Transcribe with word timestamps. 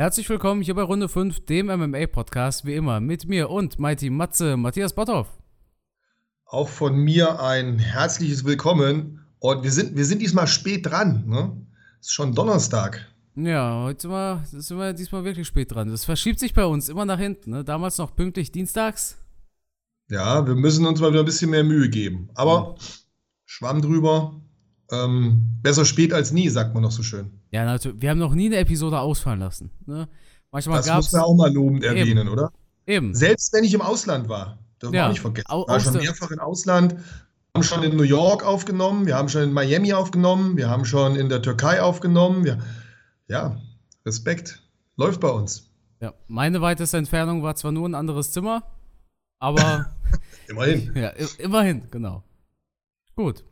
Herzlich 0.00 0.30
willkommen 0.30 0.62
hier 0.62 0.72
bei 0.72 0.80
Runde 0.80 1.10
5, 1.10 1.44
dem 1.44 1.66
MMA-Podcast, 1.66 2.64
wie 2.64 2.72
immer, 2.72 3.00
mit 3.00 3.28
mir 3.28 3.50
und 3.50 3.78
Mighty 3.78 4.08
Matze, 4.08 4.56
Matthias 4.56 4.94
Botthoff. 4.94 5.26
Auch 6.46 6.70
von 6.70 6.96
mir 6.96 7.38
ein 7.38 7.78
herzliches 7.78 8.46
Willkommen. 8.46 9.26
Und 9.40 9.62
wir 9.62 9.70
sind, 9.70 9.98
wir 9.98 10.06
sind 10.06 10.22
diesmal 10.22 10.46
spät 10.46 10.86
dran. 10.86 11.24
Ne? 11.26 11.66
Es 12.00 12.06
ist 12.06 12.12
schon 12.14 12.34
Donnerstag. 12.34 13.12
Ja, 13.36 13.82
heute 13.82 14.00
sind 14.00 14.10
wir, 14.10 14.42
sind 14.46 14.78
wir 14.78 14.94
diesmal 14.94 15.24
wirklich 15.24 15.46
spät 15.46 15.70
dran. 15.70 15.90
Das 15.90 16.06
verschiebt 16.06 16.38
sich 16.38 16.54
bei 16.54 16.64
uns 16.64 16.88
immer 16.88 17.04
nach 17.04 17.18
hinten. 17.18 17.50
Ne? 17.50 17.62
Damals 17.62 17.98
noch 17.98 18.16
pünktlich 18.16 18.50
dienstags. 18.50 19.18
Ja, 20.08 20.46
wir 20.46 20.54
müssen 20.54 20.86
uns 20.86 20.98
mal 21.02 21.10
wieder 21.10 21.20
ein 21.20 21.26
bisschen 21.26 21.50
mehr 21.50 21.62
Mühe 21.62 21.90
geben. 21.90 22.30
Aber 22.34 22.76
ja. 22.78 22.84
Schwamm 23.44 23.82
drüber. 23.82 24.40
Ähm, 24.90 25.58
besser 25.62 25.84
spät 25.84 26.12
als 26.12 26.32
nie, 26.32 26.48
sagt 26.48 26.74
man 26.74 26.82
noch 26.82 26.90
so 26.90 27.02
schön. 27.02 27.30
Ja, 27.52 27.64
natürlich. 27.64 28.00
Wir 28.00 28.10
haben 28.10 28.18
noch 28.18 28.34
nie 28.34 28.46
eine 28.46 28.56
Episode 28.56 28.98
ausfallen 28.98 29.40
lassen. 29.40 29.70
Ne? 29.86 30.08
Manchmal 30.50 30.82
das 30.82 30.94
muss 30.94 31.12
man 31.12 31.22
auch 31.22 31.34
mal 31.34 31.52
lobend 31.52 31.84
erwähnen, 31.84 32.26
Eben. 32.26 32.28
oder? 32.28 32.52
Eben. 32.86 33.14
Selbst 33.14 33.52
wenn 33.52 33.64
ich 33.64 33.72
im 33.74 33.82
Ausland 33.82 34.28
war. 34.28 34.58
Darf 34.80 34.92
ja. 34.92 35.02
man 35.02 35.10
nicht 35.12 35.20
vergessen. 35.20 35.46
Ich 35.48 35.68
war 35.68 35.80
schon 35.80 35.94
mehrfach 35.94 36.30
im 36.30 36.40
Ausland. 36.40 36.94
Wir 36.94 37.02
haben 37.54 37.62
schon 37.62 37.82
in 37.82 37.96
New 37.96 38.04
York 38.04 38.44
aufgenommen, 38.44 39.06
wir 39.06 39.16
haben 39.16 39.28
schon 39.28 39.42
in 39.42 39.52
Miami 39.52 39.92
aufgenommen, 39.92 40.56
wir 40.56 40.70
haben 40.70 40.84
schon 40.84 41.16
in 41.16 41.28
der 41.28 41.42
Türkei 41.42 41.82
aufgenommen. 41.82 42.44
Wir, 42.44 42.58
ja, 43.28 43.60
Respekt. 44.06 44.62
Läuft 44.96 45.20
bei 45.20 45.30
uns. 45.30 45.70
Ja, 46.00 46.14
meine 46.28 46.60
weiteste 46.60 46.96
Entfernung 46.96 47.42
war 47.42 47.56
zwar 47.56 47.72
nur 47.72 47.88
ein 47.88 47.94
anderes 47.94 48.32
Zimmer, 48.32 48.62
aber. 49.38 49.94
immerhin. 50.48 50.92
Ja, 50.96 51.08
immerhin, 51.38 51.82
genau. 51.90 52.22
Gut. 53.16 53.44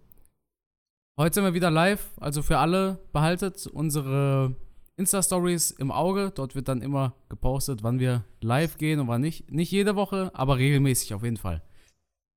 Heute 1.19 1.35
sind 1.35 1.43
wir 1.43 1.55
wieder 1.55 1.73
live, 1.73 2.13
also 2.21 2.43
für 2.43 2.59
alle 2.59 3.01
behaltet 3.13 3.67
unsere 3.67 4.55
Insta-Stories 4.97 5.73
im 5.73 5.91
Auge. 5.91 6.31
Dort 6.33 6.55
wird 6.55 6.69
dann 6.69 6.81
immer 6.81 7.13
gepostet, 7.29 7.83
wann 7.83 7.99
wir 7.99 8.23
live 8.41 8.79
gehen 8.79 9.01
und 9.01 9.09
wann 9.09 9.23
nicht. 9.23 9.51
Nicht 9.51 9.73
jede 9.73 9.97
Woche, 9.97 10.31
aber 10.33 10.59
regelmäßig 10.59 11.15
auf 11.15 11.25
jeden 11.25 11.37
Fall. 11.37 11.61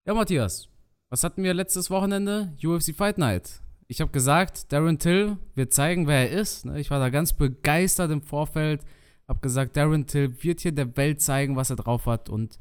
Ja, 0.08 0.16
Matthias, 0.16 0.67
was 1.11 1.23
hatten 1.23 1.44
wir 1.44 1.53
letztes 1.53 1.91
Wochenende? 1.91 2.58
UFC 2.64 2.95
Fight 2.95 3.19
Night. 3.19 3.61
Ich 3.88 4.02
habe 4.02 4.09
gesagt, 4.09 4.73
Darren 4.73 4.97
Till 4.97 5.38
wird 5.53 5.73
zeigen, 5.73 6.08
wer 6.08 6.31
er 6.31 6.39
ist. 6.41 6.66
Ne? 6.66 6.80
Ich 6.80 6.89
war 6.89 6.97
da 6.97 7.09
ganz 7.09 7.34
begeistert 7.34 8.09
im 8.09 8.23
Vorfeld. 8.23 8.84
Habe 9.28 9.41
gesagt, 9.41 9.78
Darren 9.78 10.08
Till 10.08 10.41
wird 10.41 10.61
hier 10.61 10.72
der 10.72 10.97
Welt 10.97 11.22
zeigen, 11.22 11.56
was 11.56 11.69
er 11.69 11.75
drauf 11.75 12.08
hat. 12.08 12.30
Und 12.30 12.58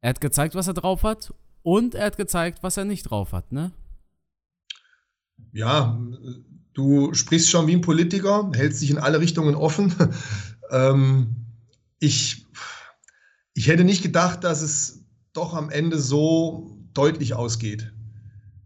er 0.00 0.08
hat 0.08 0.22
gezeigt, 0.22 0.54
was 0.54 0.68
er 0.68 0.74
drauf 0.74 1.02
hat. 1.02 1.34
Und 1.62 1.94
er 1.94 2.06
hat 2.06 2.16
gezeigt, 2.16 2.62
was 2.62 2.78
er 2.78 2.86
nicht 2.86 3.02
drauf 3.02 3.32
hat. 3.32 3.52
Ne? 3.52 3.72
Ja, 5.52 5.98
du 6.74 7.12
sprichst 7.14 7.50
schon 7.50 7.66
wie 7.66 7.74
ein 7.76 7.80
Politiker, 7.80 8.50
hältst 8.54 8.82
dich 8.82 8.90
in 8.90 8.98
alle 8.98 9.20
Richtungen 9.20 9.54
offen. 9.54 9.94
ähm, 10.70 11.36
ich, 11.98 12.46
ich 13.54 13.68
hätte 13.68 13.84
nicht 13.84 14.02
gedacht, 14.02 14.44
dass 14.44 14.62
es 14.62 15.04
doch 15.32 15.54
am 15.54 15.70
Ende 15.70 15.98
so 15.98 16.78
deutlich 16.94 17.34
ausgeht. 17.34 17.92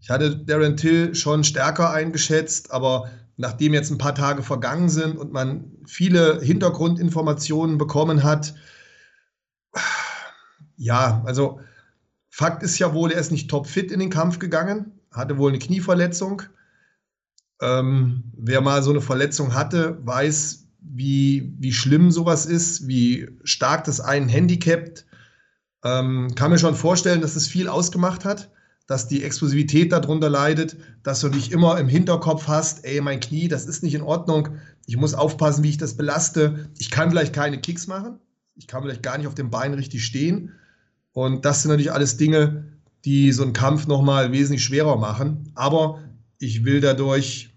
Ich 0.00 0.10
hatte 0.10 0.36
Darren 0.36 0.77
Till 0.77 1.14
schon 1.14 1.44
stärker 1.44 1.91
eingeschätzt, 1.91 2.70
aber 2.70 3.11
nachdem 3.36 3.74
jetzt 3.74 3.90
ein 3.90 3.98
paar 3.98 4.14
Tage 4.14 4.42
vergangen 4.42 4.88
sind 4.88 5.16
und 5.16 5.33
man 5.33 5.72
viele 5.86 6.40
Hintergrundinformationen 6.40 7.78
bekommen 7.78 8.22
hat, 8.22 8.55
ja, 10.77 11.22
also 11.27 11.61
Fakt 12.30 12.62
ist 12.62 12.78
ja 12.78 12.92
wohl, 12.92 13.12
er 13.12 13.20
ist 13.20 13.33
nicht 13.33 13.48
topfit 13.48 13.90
in 13.90 13.98
den 13.98 14.11
Kampf 14.11 14.38
gegangen, 14.38 14.92
hatte 15.11 15.38
wohl 15.38 15.50
eine 15.50 15.58
Knieverletzung. 15.58 16.42
Ähm, 17.60 18.24
wer 18.36 18.60
mal 18.60 18.82
so 18.82 18.90
eine 18.90 19.00
Verletzung 19.00 19.54
hatte, 19.54 19.98
weiß, 20.04 20.66
wie, 20.80 21.54
wie 21.58 21.72
schlimm 21.72 22.10
sowas 22.10 22.46
ist, 22.46 22.86
wie 22.86 23.28
stark 23.44 23.84
das 23.84 24.00
einen 24.00 24.28
handicapt. 24.28 25.06
Ähm, 25.84 26.34
kann 26.34 26.50
mir 26.50 26.58
schon 26.58 26.74
vorstellen, 26.74 27.20
dass 27.20 27.36
es 27.36 27.48
viel 27.48 27.68
ausgemacht 27.68 28.24
hat, 28.24 28.50
dass 28.86 29.08
die 29.08 29.24
Explosivität 29.24 29.92
darunter 29.92 30.30
leidet, 30.30 30.77
dass 31.02 31.20
du 31.20 31.28
dich 31.28 31.50
immer 31.50 31.78
im 31.78 31.89
Hinterkopf 31.89 32.46
hast, 32.46 32.84
ey, 32.84 33.00
mein 33.00 33.20
Knie, 33.20 33.48
das 33.48 33.66
ist 33.66 33.83
nicht 33.83 33.95
in 33.95 34.02
Ordnung, 34.02 34.50
ich 34.86 34.96
muss 34.96 35.14
aufpassen, 35.14 35.64
wie 35.64 35.70
ich 35.70 35.78
das 35.78 35.96
belaste. 35.96 36.70
Ich 36.78 36.90
kann 36.90 37.11
vielleicht 37.11 37.34
keine 37.34 37.61
Kicks 37.61 37.89
machen, 37.89 38.20
ich 38.55 38.66
kann 38.68 38.83
vielleicht 38.83 39.02
gar 39.02 39.18
nicht 39.18 39.27
auf 39.27 39.34
dem 39.34 39.50
Bein 39.50 39.74
richtig 39.74 40.05
stehen. 40.05 40.52
Und 41.12 41.45
das 41.45 41.62
sind 41.62 41.70
natürlich 41.70 41.92
alles 41.92 42.16
Dinge, 42.16 42.64
die 43.05 43.33
so 43.33 43.42
einen 43.42 43.52
Kampf 43.52 43.86
nochmal 43.86 44.33
wesentlich 44.33 44.64
schwerer 44.64 44.96
machen. 44.96 45.50
Aber 45.55 46.00
ich 46.39 46.64
will 46.64 46.80
dadurch 46.80 47.51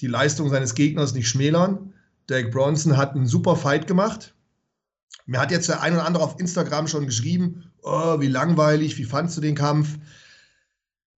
die 0.00 0.06
Leistung 0.06 0.48
seines 0.50 0.74
Gegners 0.74 1.14
nicht 1.14 1.28
schmälern. 1.28 1.92
Derek 2.28 2.50
Bronson 2.50 2.96
hat 2.96 3.14
einen 3.14 3.26
super 3.26 3.56
Fight 3.56 3.86
gemacht. 3.86 4.34
Mir 5.26 5.40
hat 5.40 5.50
jetzt 5.50 5.68
der 5.68 5.82
ein 5.82 5.94
oder 5.94 6.06
andere 6.06 6.24
auf 6.24 6.38
Instagram 6.38 6.88
schon 6.88 7.06
geschrieben, 7.06 7.70
oh, 7.82 8.20
wie 8.20 8.28
langweilig, 8.28 8.96
wie 8.98 9.04
fandst 9.04 9.36
du 9.36 9.40
den 9.40 9.54
Kampf? 9.54 9.98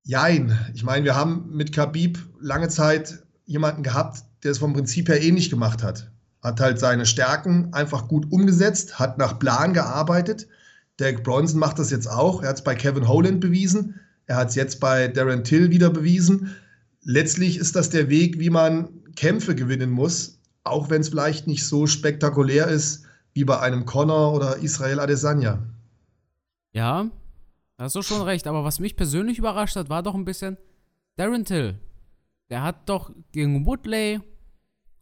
Jein. 0.03 0.57
Ich 0.73 0.83
meine, 0.83 1.05
wir 1.05 1.15
haben 1.15 1.49
mit 1.51 1.73
Khabib 1.73 2.19
lange 2.39 2.69
Zeit 2.69 3.23
jemanden 3.45 3.83
gehabt, 3.83 4.23
der 4.43 4.51
es 4.51 4.59
vom 4.59 4.73
Prinzip 4.73 5.09
her 5.09 5.21
ähnlich 5.21 5.49
gemacht 5.49 5.83
hat. 5.83 6.11
Hat 6.41 6.59
halt 6.59 6.79
seine 6.79 7.05
Stärken 7.05 7.73
einfach 7.73 8.07
gut 8.07 8.31
umgesetzt, 8.31 8.97
hat 8.97 9.17
nach 9.17 9.39
Plan 9.39 9.73
gearbeitet. 9.73 10.47
Derek 10.99 11.23
Bronson 11.23 11.59
macht 11.59 11.79
das 11.79 11.91
jetzt 11.91 12.07
auch. 12.07 12.41
Er 12.41 12.49
hat 12.49 12.57
es 12.57 12.63
bei 12.63 12.75
Kevin 12.75 13.07
Holland 13.07 13.41
bewiesen. 13.41 13.99
Er 14.25 14.37
hat 14.37 14.49
es 14.49 14.55
jetzt 14.55 14.79
bei 14.79 15.07
Darren 15.07 15.43
Till 15.43 15.69
wieder 15.69 15.89
bewiesen 15.89 16.55
letztlich 17.01 17.57
ist 17.57 17.75
das 17.75 17.89
der 17.89 18.09
Weg, 18.09 18.39
wie 18.39 18.49
man 18.49 18.89
Kämpfe 19.15 19.55
gewinnen 19.55 19.89
muss, 19.89 20.39
auch 20.63 20.89
wenn 20.89 21.01
es 21.01 21.09
vielleicht 21.09 21.47
nicht 21.47 21.65
so 21.65 21.87
spektakulär 21.87 22.67
ist 22.67 23.05
wie 23.33 23.45
bei 23.45 23.59
einem 23.59 23.85
Connor 23.85 24.33
oder 24.33 24.57
Israel 24.57 24.99
Adesanya. 24.99 25.63
Ja, 26.71 27.09
hast 27.77 27.95
du 27.95 28.01
schon 28.01 28.21
recht. 28.21 28.47
Aber 28.47 28.63
was 28.63 28.79
mich 28.79 28.95
persönlich 28.95 29.37
überrascht 29.37 29.75
hat, 29.75 29.89
war 29.89 30.03
doch 30.03 30.15
ein 30.15 30.25
bisschen 30.25 30.57
Darren 31.15 31.45
Till. 31.45 31.79
Der 32.49 32.63
hat 32.63 32.89
doch 32.89 33.11
gegen 33.31 33.65
Woodley 33.65 34.21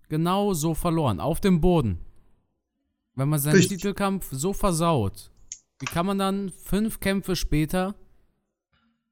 genau 0.09 0.53
so 0.53 0.74
verloren, 0.74 1.19
auf 1.19 1.40
dem 1.40 1.62
Boden. 1.62 2.00
Wenn 3.16 3.29
man 3.29 3.40
seinen 3.40 3.56
Richtig. 3.56 3.78
Titelkampf 3.78 4.28
so 4.31 4.53
versaut, 4.53 5.31
wie 5.79 5.85
kann 5.85 6.06
man 6.06 6.18
dann 6.18 6.50
fünf 6.50 7.00
Kämpfe 7.00 7.35
später 7.35 7.96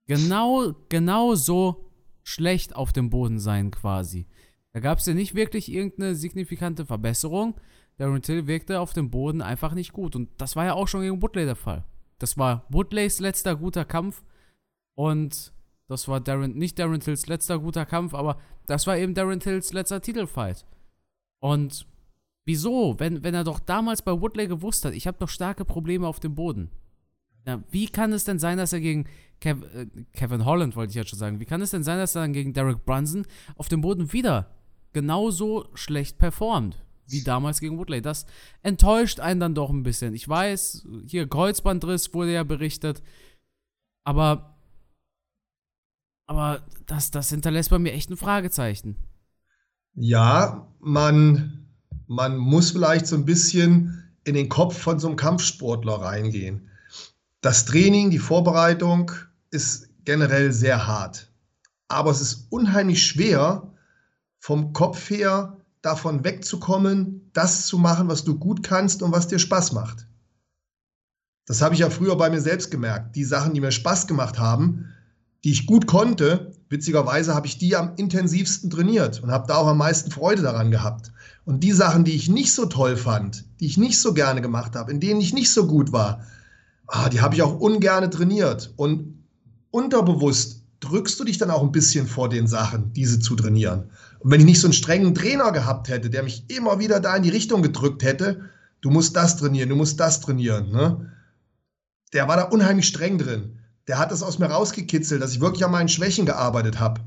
genau, 0.05 0.73
genau 0.89 1.35
so 1.35 1.84
schlecht 2.25 2.75
auf 2.75 2.91
dem 2.91 3.09
Boden 3.09 3.39
sein 3.39 3.71
quasi. 3.71 4.27
Da 4.73 4.81
gab 4.81 4.97
es 4.97 5.05
ja 5.05 5.13
nicht 5.13 5.35
wirklich 5.35 5.71
irgendeine 5.71 6.15
signifikante 6.15 6.85
Verbesserung. 6.85 7.55
Darren 7.97 8.21
Till 8.21 8.47
wirkte 8.47 8.81
auf 8.81 8.91
dem 8.91 9.09
Boden 9.09 9.41
einfach 9.41 9.73
nicht 9.73 9.93
gut. 9.93 10.17
Und 10.17 10.29
das 10.37 10.57
war 10.57 10.65
ja 10.65 10.73
auch 10.73 10.87
schon 10.87 11.01
gegen 11.01 11.21
Woodley 11.21 11.45
der 11.45 11.55
Fall. 11.55 11.85
Das 12.19 12.37
war 12.37 12.65
Woodleys 12.69 13.19
letzter 13.19 13.55
guter 13.55 13.85
Kampf. 13.85 14.23
Und 14.95 15.53
das 15.87 16.07
war 16.07 16.19
Darren, 16.19 16.55
nicht 16.55 16.79
Darren 16.79 16.99
Tills 16.99 17.27
letzter 17.27 17.59
guter 17.59 17.85
Kampf, 17.85 18.13
aber 18.13 18.39
das 18.65 18.87
war 18.87 18.97
eben 18.97 19.13
Darren 19.13 19.39
Tills 19.39 19.71
letzter 19.71 20.01
Titelfight. 20.01 20.65
Und 21.39 21.87
wieso? 22.43 22.99
Wenn, 22.99 23.23
wenn 23.23 23.35
er 23.35 23.43
doch 23.43 23.59
damals 23.59 24.01
bei 24.01 24.19
Woodley 24.19 24.47
gewusst 24.47 24.83
hat, 24.83 24.93
ich 24.93 25.05
habe 25.05 25.19
doch 25.19 25.29
starke 25.29 25.63
Probleme 25.63 26.07
auf 26.07 26.19
dem 26.19 26.33
Boden. 26.33 26.71
Ja, 27.45 27.61
wie 27.69 27.87
kann 27.87 28.11
es 28.11 28.23
denn 28.23 28.39
sein, 28.39 28.57
dass 28.57 28.73
er 28.73 28.79
gegen 28.79 29.05
Kev 29.39 29.63
äh, 29.75 29.85
Kevin 30.13 30.45
Holland, 30.45 30.75
wollte 30.75 30.91
ich 30.91 30.95
jetzt 30.95 31.09
schon 31.09 31.19
sagen, 31.19 31.39
wie 31.39 31.45
kann 31.45 31.61
es 31.61 31.71
denn 31.71 31.83
sein, 31.83 31.97
dass 31.97 32.15
er 32.15 32.21
dann 32.21 32.33
gegen 32.33 32.53
Derek 32.53 32.85
Brunson 32.85 33.25
auf 33.55 33.67
dem 33.67 33.81
Boden 33.81 34.13
wieder 34.13 34.51
genauso 34.93 35.67
schlecht 35.75 36.17
performt? 36.17 36.81
Wie 37.07 37.23
damals 37.23 37.59
gegen 37.59 37.77
Woodley. 37.77 38.01
Das 38.01 38.25
enttäuscht 38.63 39.19
einen 39.19 39.39
dann 39.39 39.53
doch 39.53 39.69
ein 39.69 39.83
bisschen. 39.83 40.15
Ich 40.15 40.27
weiß, 40.27 40.87
hier 41.05 41.29
Kreuzbandriss 41.29 42.15
wurde 42.15 42.33
ja 42.33 42.43
berichtet. 42.43 43.03
Aber, 44.03 44.57
aber 46.25 46.63
das, 46.87 47.11
das 47.11 47.29
hinterlässt 47.29 47.69
bei 47.69 47.77
mir 47.77 47.93
echt 47.93 48.09
ein 48.09 48.17
Fragezeichen. 48.17 48.95
Ja, 49.93 50.67
man, 50.79 51.67
man 52.07 52.37
muss 52.37 52.71
vielleicht 52.71 53.05
so 53.05 53.15
ein 53.15 53.25
bisschen 53.25 54.03
in 54.23 54.33
den 54.33 54.49
Kopf 54.49 54.75
von 54.75 54.99
so 54.99 55.07
einem 55.07 55.15
Kampfsportler 55.15 56.01
reingehen. 56.01 56.71
Das 57.45 57.65
Training, 57.65 58.09
die 58.09 58.17
Vorbereitung 58.17 59.11
ist 59.51 59.89
generell 60.03 60.51
sehr 60.51 60.87
hart. 60.87 61.31
Aber 61.87 62.09
es 62.09 62.19
ist 62.19 62.47
unheimlich 62.49 63.05
schwer, 63.05 63.71
vom 64.39 64.73
Kopf 64.73 65.11
her 65.11 65.55
davon 65.83 66.23
wegzukommen, 66.23 67.29
das 67.33 67.67
zu 67.67 67.77
machen, 67.77 68.07
was 68.07 68.23
du 68.23 68.39
gut 68.39 68.63
kannst 68.63 69.03
und 69.03 69.11
was 69.11 69.27
dir 69.27 69.37
Spaß 69.37 69.73
macht. 69.73 70.07
Das 71.45 71.61
habe 71.61 71.75
ich 71.75 71.81
ja 71.81 71.91
früher 71.91 72.15
bei 72.15 72.31
mir 72.31 72.41
selbst 72.41 72.71
gemerkt. 72.71 73.15
Die 73.15 73.23
Sachen, 73.23 73.53
die 73.53 73.61
mir 73.61 73.71
Spaß 73.71 74.07
gemacht 74.07 74.39
haben, 74.39 74.91
die 75.43 75.51
ich 75.51 75.67
gut 75.67 75.85
konnte, 75.85 76.51
witzigerweise 76.69 77.35
habe 77.35 77.45
ich 77.45 77.59
die 77.59 77.75
am 77.75 77.93
intensivsten 77.97 78.71
trainiert 78.71 79.21
und 79.21 79.29
habe 79.29 79.45
da 79.45 79.57
auch 79.57 79.67
am 79.67 79.77
meisten 79.77 80.09
Freude 80.09 80.41
daran 80.41 80.71
gehabt. 80.71 81.11
Und 81.43 81.59
die 81.59 81.73
Sachen, 81.73 82.05
die 82.05 82.15
ich 82.15 82.27
nicht 82.27 82.55
so 82.55 82.65
toll 82.65 82.97
fand, 82.97 83.45
die 83.59 83.67
ich 83.67 83.77
nicht 83.77 84.01
so 84.01 84.15
gerne 84.15 84.41
gemacht 84.41 84.75
habe, 84.75 84.91
in 84.91 84.99
denen 84.99 85.21
ich 85.21 85.31
nicht 85.31 85.53
so 85.53 85.67
gut 85.67 85.91
war, 85.91 86.25
ah, 86.87 87.09
die 87.09 87.21
habe 87.21 87.35
ich 87.35 87.41
auch 87.41 87.59
ungerne 87.59 88.09
trainiert. 88.09 88.73
Und 88.75 89.23
unterbewusst 89.71 90.63
drückst 90.79 91.19
du 91.19 91.23
dich 91.23 91.37
dann 91.37 91.51
auch 91.51 91.63
ein 91.63 91.71
bisschen 91.71 92.07
vor 92.07 92.29
den 92.29 92.47
Sachen, 92.47 92.93
diese 92.93 93.19
zu 93.19 93.35
trainieren. 93.35 93.89
Und 94.19 94.31
wenn 94.31 94.39
ich 94.39 94.45
nicht 94.45 94.59
so 94.59 94.67
einen 94.67 94.73
strengen 94.73 95.15
Trainer 95.15 95.51
gehabt 95.51 95.89
hätte, 95.89 96.09
der 96.09 96.23
mich 96.23 96.45
immer 96.49 96.79
wieder 96.79 96.99
da 96.99 97.15
in 97.15 97.23
die 97.23 97.29
Richtung 97.29 97.61
gedrückt 97.61 98.03
hätte, 98.03 98.49
du 98.81 98.89
musst 98.89 99.15
das 99.15 99.37
trainieren, 99.37 99.69
du 99.69 99.75
musst 99.75 99.99
das 99.99 100.21
trainieren. 100.21 100.71
Ne? 100.71 101.11
Der 102.13 102.27
war 102.27 102.37
da 102.37 102.43
unheimlich 102.43 102.87
streng 102.87 103.17
drin. 103.17 103.59
Der 103.87 103.99
hat 103.99 104.11
das 104.11 104.23
aus 104.23 104.39
mir 104.39 104.47
rausgekitzelt, 104.47 105.21
dass 105.21 105.33
ich 105.33 105.41
wirklich 105.41 105.65
an 105.65 105.71
meinen 105.71 105.89
Schwächen 105.89 106.25
gearbeitet 106.25 106.79
habe. 106.79 107.01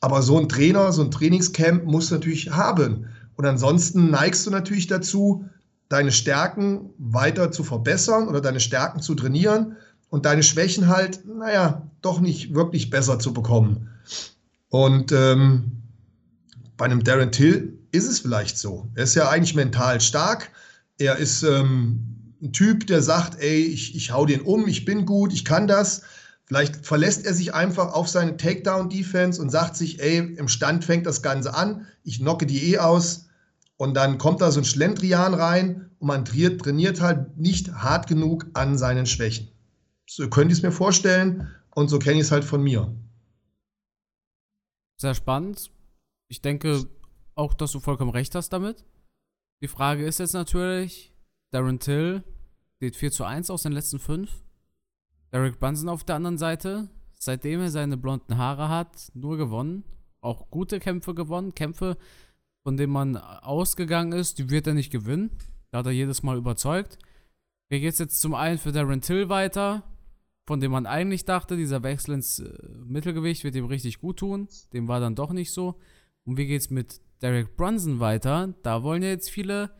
Aber 0.00 0.22
so 0.22 0.38
ein 0.38 0.48
Trainer, 0.48 0.92
so 0.92 1.02
ein 1.02 1.10
Trainingscamp 1.10 1.84
muss 1.84 2.10
natürlich 2.10 2.50
haben. 2.50 3.06
Und 3.36 3.46
ansonsten 3.46 4.10
neigst 4.10 4.46
du 4.46 4.50
natürlich 4.50 4.86
dazu, 4.86 5.44
deine 5.92 6.10
Stärken 6.10 6.90
weiter 6.96 7.52
zu 7.52 7.64
verbessern 7.64 8.26
oder 8.26 8.40
deine 8.40 8.60
Stärken 8.60 9.02
zu 9.02 9.14
trainieren 9.14 9.76
und 10.08 10.24
deine 10.24 10.42
Schwächen 10.42 10.88
halt, 10.88 11.26
naja, 11.26 11.86
doch 12.00 12.20
nicht 12.20 12.54
wirklich 12.54 12.88
besser 12.88 13.18
zu 13.18 13.34
bekommen. 13.34 13.90
Und 14.70 15.12
ähm, 15.12 15.82
bei 16.78 16.86
einem 16.86 17.04
Darren 17.04 17.30
Till 17.30 17.78
ist 17.92 18.08
es 18.08 18.20
vielleicht 18.20 18.56
so. 18.56 18.88
Er 18.94 19.04
ist 19.04 19.14
ja 19.14 19.28
eigentlich 19.28 19.54
mental 19.54 20.00
stark. 20.00 20.50
Er 20.96 21.16
ist 21.16 21.42
ähm, 21.42 22.34
ein 22.40 22.54
Typ, 22.54 22.86
der 22.86 23.02
sagt, 23.02 23.38
ey, 23.42 23.60
ich, 23.62 23.94
ich 23.94 24.12
hau 24.12 24.24
den 24.24 24.40
um, 24.40 24.66
ich 24.66 24.86
bin 24.86 25.04
gut, 25.04 25.34
ich 25.34 25.44
kann 25.44 25.68
das. 25.68 26.02
Vielleicht 26.46 26.86
verlässt 26.86 27.26
er 27.26 27.34
sich 27.34 27.52
einfach 27.52 27.92
auf 27.92 28.08
seine 28.08 28.38
Takedown-Defense 28.38 29.40
und 29.40 29.50
sagt 29.50 29.76
sich, 29.76 30.00
ey, 30.02 30.34
im 30.36 30.48
Stand 30.48 30.86
fängt 30.86 31.04
das 31.04 31.22
Ganze 31.22 31.54
an, 31.54 31.86
ich 32.02 32.20
knocke 32.20 32.46
die 32.46 32.72
eh 32.72 32.78
aus. 32.78 33.26
Und 33.82 33.94
dann 33.94 34.16
kommt 34.16 34.40
da 34.40 34.52
so 34.52 34.60
ein 34.60 34.64
Schlendrian 34.64 35.34
rein 35.34 35.90
und 35.98 36.06
man 36.06 36.24
trainiert, 36.24 36.60
trainiert 36.60 37.00
halt 37.00 37.36
nicht 37.36 37.72
hart 37.72 38.06
genug 38.06 38.46
an 38.54 38.78
seinen 38.78 39.06
Schwächen. 39.06 39.48
So 40.08 40.30
könnte 40.30 40.52
ich 40.52 40.60
es 40.60 40.62
mir 40.62 40.70
vorstellen 40.70 41.48
und 41.74 41.88
so 41.88 41.98
kenne 41.98 42.20
ich 42.20 42.26
es 42.26 42.30
halt 42.30 42.44
von 42.44 42.62
mir. 42.62 42.94
Sehr 45.00 45.16
spannend. 45.16 45.72
Ich 46.28 46.40
denke 46.40 46.84
auch, 47.34 47.54
dass 47.54 47.72
du 47.72 47.80
vollkommen 47.80 48.12
recht 48.12 48.36
hast 48.36 48.50
damit. 48.50 48.84
Die 49.62 49.66
Frage 49.68 50.06
ist 50.06 50.20
jetzt 50.20 50.34
natürlich, 50.34 51.12
Darren 51.50 51.80
Till 51.80 52.22
steht 52.76 52.94
4 52.94 53.10
zu 53.10 53.24
1 53.24 53.50
aus 53.50 53.64
den 53.64 53.72
letzten 53.72 53.98
5. 53.98 54.30
Derek 55.32 55.58
Brunson 55.58 55.88
auf 55.88 56.04
der 56.04 56.14
anderen 56.14 56.38
Seite, 56.38 56.88
seitdem 57.18 57.58
er 57.58 57.70
seine 57.72 57.96
blonden 57.96 58.38
Haare 58.38 58.68
hat, 58.68 59.10
nur 59.14 59.38
gewonnen. 59.38 59.82
Auch 60.20 60.50
gute 60.50 60.78
Kämpfe 60.78 61.16
gewonnen. 61.16 61.56
Kämpfe, 61.56 61.96
von 62.64 62.76
denen 62.76 62.92
man 62.92 63.16
ausgegangen 63.16 64.12
ist, 64.12 64.38
die 64.38 64.50
wird 64.50 64.66
er 64.66 64.74
nicht 64.74 64.92
gewinnen. 64.92 65.30
Da 65.70 65.78
hat 65.78 65.86
er 65.86 65.92
jedes 65.92 66.22
Mal 66.22 66.36
überzeugt. 66.36 66.98
Wie 67.70 67.80
geht 67.80 67.94
es 67.94 67.98
jetzt 67.98 68.20
zum 68.20 68.34
einen 68.34 68.58
für 68.58 68.72
Darren 68.72 69.00
Till 69.00 69.28
weiter, 69.28 69.82
von 70.46 70.60
dem 70.60 70.72
man 70.72 70.86
eigentlich 70.86 71.24
dachte, 71.24 71.56
dieser 71.56 71.82
Wechsel 71.82 72.14
ins 72.14 72.40
äh, 72.40 72.52
Mittelgewicht 72.84 73.44
wird 73.44 73.54
ihm 73.54 73.66
richtig 73.66 74.00
gut 74.00 74.18
tun. 74.18 74.48
Dem 74.72 74.88
war 74.88 75.00
dann 75.00 75.14
doch 75.14 75.32
nicht 75.32 75.52
so. 75.52 75.78
Und 76.24 76.36
wie 76.36 76.46
geht's 76.46 76.70
mit 76.70 77.00
Derek 77.22 77.56
Brunson 77.56 78.00
weiter? 78.00 78.54
Da 78.62 78.82
wollen 78.82 79.02
ja 79.02 79.10
jetzt 79.10 79.30
viele 79.30 79.70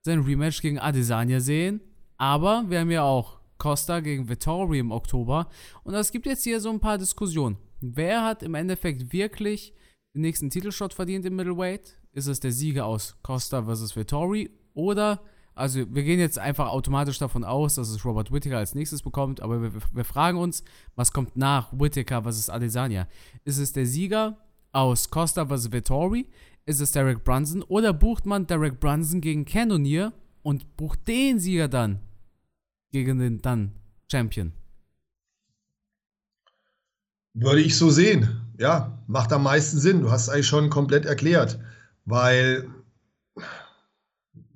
sein 0.00 0.20
Rematch 0.20 0.62
gegen 0.62 0.78
Adesanya 0.78 1.40
sehen. 1.40 1.80
Aber 2.16 2.64
wir 2.68 2.80
haben 2.80 2.90
ja 2.90 3.02
auch 3.02 3.40
Costa 3.58 4.00
gegen 4.00 4.28
Vittori 4.28 4.78
im 4.78 4.90
Oktober. 4.90 5.48
Und 5.84 5.94
es 5.94 6.12
gibt 6.12 6.26
jetzt 6.26 6.44
hier 6.44 6.60
so 6.60 6.70
ein 6.70 6.80
paar 6.80 6.98
Diskussionen. 6.98 7.56
Wer 7.80 8.24
hat 8.24 8.42
im 8.42 8.54
Endeffekt 8.54 9.12
wirklich 9.12 9.74
den 10.14 10.22
nächsten 10.22 10.50
Titelshot 10.50 10.94
verdient 10.94 11.26
im 11.26 11.36
Middleweight? 11.36 12.00
Ist 12.12 12.26
es 12.26 12.40
der 12.40 12.52
Sieger 12.52 12.86
aus 12.86 13.16
Costa 13.22 13.62
vs. 13.62 13.96
Vittori? 13.96 14.50
Oder, 14.74 15.20
also 15.54 15.80
wir 15.94 16.02
gehen 16.02 16.20
jetzt 16.20 16.38
einfach 16.38 16.68
automatisch 16.68 17.18
davon 17.18 17.44
aus, 17.44 17.74
dass 17.76 17.88
es 17.88 18.04
Robert 18.04 18.30
Whittaker 18.30 18.58
als 18.58 18.74
nächstes 18.74 19.02
bekommt, 19.02 19.40
aber 19.40 19.62
wir, 19.62 19.72
wir 19.92 20.04
fragen 20.04 20.38
uns, 20.38 20.62
was 20.94 21.12
kommt 21.12 21.36
nach 21.36 21.72
Whittaker 21.72 22.22
vs. 22.22 22.50
Adesanya? 22.50 23.08
Ist 23.44 23.58
es 23.58 23.72
der 23.72 23.86
Sieger 23.86 24.36
aus 24.72 25.10
Costa 25.10 25.46
vs. 25.46 25.72
Vittori? 25.72 26.28
Ist 26.64 26.80
es 26.80 26.92
Derek 26.92 27.24
Brunson? 27.24 27.62
Oder 27.62 27.92
bucht 27.92 28.26
man 28.26 28.46
Derek 28.46 28.78
Brunson 28.78 29.20
gegen 29.20 29.44
Cannonier 29.44 30.12
und 30.42 30.76
bucht 30.76 31.08
den 31.08 31.40
Sieger 31.40 31.68
dann 31.68 32.00
gegen 32.92 33.18
den 33.18 33.40
dann 33.40 33.72
Champion. 34.10 34.52
Würde 37.34 37.62
ich 37.62 37.76
so 37.76 37.90
sehen. 37.90 38.42
Ja, 38.58 39.02
macht 39.06 39.32
am 39.32 39.44
meisten 39.44 39.78
Sinn. 39.78 40.02
Du 40.02 40.10
hast 40.10 40.24
es 40.24 40.28
eigentlich 40.28 40.46
schon 40.46 40.68
komplett 40.68 41.06
erklärt, 41.06 41.58
weil 42.04 42.68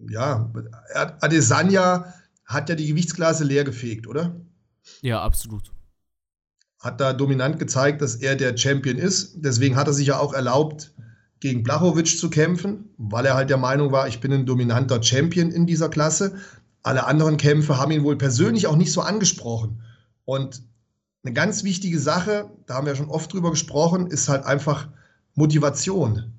ja, 0.09 0.51
Adesanya 1.21 2.15
hat 2.45 2.69
ja 2.69 2.75
die 2.75 2.87
Gewichtsklasse 2.87 3.45
leer 3.45 3.65
gefegt, 3.65 4.07
oder? 4.07 4.37
Ja, 5.03 5.23
absolut. 5.23 5.73
Hat 6.79 7.01
da 7.01 7.13
dominant 7.13 7.59
gezeigt, 7.59 8.03
dass 8.03 8.17
er 8.17 8.37
der 8.37 8.57
Champion 8.57 8.99
ist. 8.99 9.37
Deswegen 9.37 9.77
hat 9.77 9.89
er 9.89 9.95
sich 9.95 10.09
ja 10.09 10.19
auch 10.19 10.33
erlaubt, 10.33 10.93
gegen 11.41 11.63
Blachowicz 11.63 12.19
zu 12.19 12.31
kämpfen, 12.31 12.91
weil 12.97 13.27
er 13.27 13.35
halt 13.35 13.51
der 13.51 13.57
Meinung 13.59 13.93
war, 13.93 14.09
ich 14.09 14.21
bin 14.21 14.33
ein 14.33 14.47
dominanter 14.47 15.03
Champion 15.03 15.51
in 15.51 15.67
dieser 15.67 15.89
Klasse. 15.89 16.37
Alle 16.83 17.07
anderen 17.07 17.37
Kämpfe 17.37 17.77
haben 17.77 17.93
ihn 17.93 18.05
wohl 18.05 18.17
persönlich 18.17 18.67
auch 18.67 18.77
nicht 18.77 18.93
so 18.93 19.01
angesprochen. 19.03 19.83
Und 20.25 20.63
eine 21.25 21.35
ganz 21.35 21.65
wichtige 21.65 21.99
Sache, 21.99 22.51
da 22.67 22.75
haben 22.75 22.87
wir 22.87 22.95
schon 22.95 23.11
oft 23.11 23.33
drüber 23.33 23.51
gesprochen, 23.51 24.07
ist 24.07 24.29
halt 24.29 24.45
einfach 24.45 24.89
Motivation. 25.35 26.33